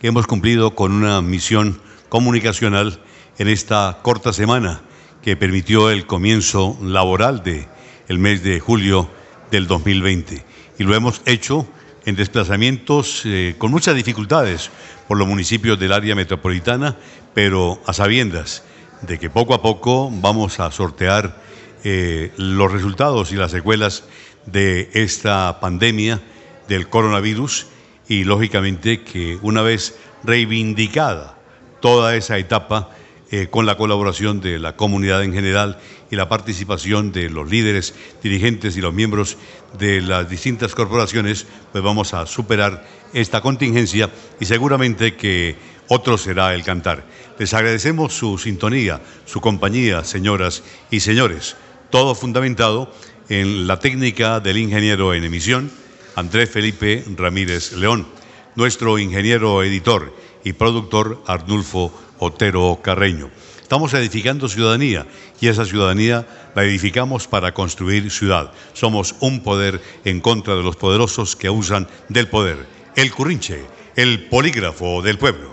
que 0.00 0.08
hemos 0.08 0.26
cumplido 0.26 0.74
con 0.74 0.90
una 0.90 1.20
misión 1.20 1.80
comunicacional 2.08 3.00
en 3.38 3.48
esta 3.48 3.98
corta 4.02 4.32
semana 4.32 4.82
que 5.22 5.36
permitió 5.36 5.90
el 5.90 6.06
comienzo 6.06 6.78
laboral 6.82 7.42
de 7.42 7.66
el 8.08 8.18
mes 8.18 8.42
de 8.42 8.60
julio 8.60 9.08
del 9.50 9.66
2020 9.66 10.44
y 10.78 10.82
lo 10.82 10.94
hemos 10.94 11.22
hecho 11.24 11.66
en 12.04 12.16
desplazamientos 12.16 13.22
eh, 13.24 13.54
con 13.58 13.70
muchas 13.70 13.94
dificultades 13.94 14.70
por 15.08 15.16
los 15.16 15.26
municipios 15.26 15.78
del 15.78 15.92
área 15.92 16.14
metropolitana, 16.14 16.96
pero 17.32 17.80
a 17.86 17.92
sabiendas 17.92 18.62
de 19.02 19.18
que 19.18 19.30
poco 19.30 19.54
a 19.54 19.62
poco 19.62 20.10
vamos 20.10 20.60
a 20.60 20.70
sortear 20.70 21.42
eh, 21.82 22.32
los 22.36 22.70
resultados 22.70 23.32
y 23.32 23.36
las 23.36 23.50
secuelas 23.50 24.04
de 24.46 24.90
esta 24.94 25.60
pandemia 25.60 26.20
del 26.68 26.88
coronavirus 26.88 27.66
y 28.08 28.24
lógicamente 28.24 29.02
que 29.02 29.38
una 29.42 29.62
vez 29.62 29.96
reivindicada 30.22 31.36
toda 31.80 32.16
esa 32.16 32.38
etapa 32.38 32.90
eh, 33.30 33.48
con 33.50 33.66
la 33.66 33.76
colaboración 33.76 34.40
de 34.40 34.58
la 34.58 34.76
comunidad 34.76 35.22
en 35.22 35.32
general 35.32 35.78
y 36.10 36.16
la 36.16 36.28
participación 36.28 37.10
de 37.10 37.30
los 37.30 37.50
líderes, 37.50 37.94
dirigentes 38.22 38.76
y 38.76 38.80
los 38.80 38.92
miembros 38.92 39.38
de 39.78 40.00
las 40.00 40.28
distintas 40.28 40.74
corporaciones, 40.74 41.46
pues 41.72 41.82
vamos 41.82 42.14
a 42.14 42.26
superar 42.26 42.86
esta 43.12 43.40
contingencia 43.40 44.10
y 44.38 44.44
seguramente 44.44 45.14
que 45.14 45.56
otro 45.88 46.18
será 46.18 46.54
el 46.54 46.64
cantar. 46.64 47.04
Les 47.38 47.52
agradecemos 47.54 48.14
su 48.14 48.38
sintonía, 48.38 49.00
su 49.24 49.40
compañía, 49.40 50.04
señoras 50.04 50.62
y 50.90 51.00
señores. 51.00 51.56
todo 51.90 52.14
fundamentado 52.14 52.92
en 53.28 53.66
la 53.66 53.78
técnica 53.78 54.40
del 54.40 54.58
ingeniero 54.58 55.14
en 55.14 55.24
emisión, 55.24 55.70
Andrés 56.16 56.50
Felipe 56.50 57.04
Ramírez 57.16 57.72
León, 57.72 58.06
nuestro 58.54 58.98
ingeniero 58.98 59.62
editor 59.62 60.14
y 60.44 60.52
productor 60.52 61.22
Arnulfo 61.26 61.92
Otero 62.18 62.80
Carreño. 62.82 63.30
Estamos 63.60 63.94
edificando 63.94 64.48
ciudadanía 64.48 65.06
y 65.40 65.48
esa 65.48 65.64
ciudadanía 65.64 66.26
la 66.54 66.64
edificamos 66.64 67.26
para 67.26 67.54
construir 67.54 68.10
ciudad. 68.10 68.52
Somos 68.72 69.16
un 69.20 69.42
poder 69.42 69.80
en 70.04 70.20
contra 70.20 70.54
de 70.54 70.62
los 70.62 70.76
poderosos 70.76 71.34
que 71.34 71.50
usan 71.50 71.88
del 72.08 72.28
poder. 72.28 72.66
El 72.94 73.10
currinche, 73.10 73.64
el 73.96 74.26
polígrafo 74.26 75.02
del 75.02 75.18
pueblo. 75.18 75.50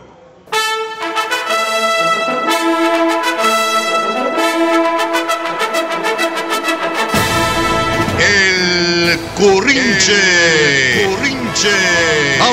El 8.19 9.19
currinche. 9.35 11.07
currinche. 11.07 12.20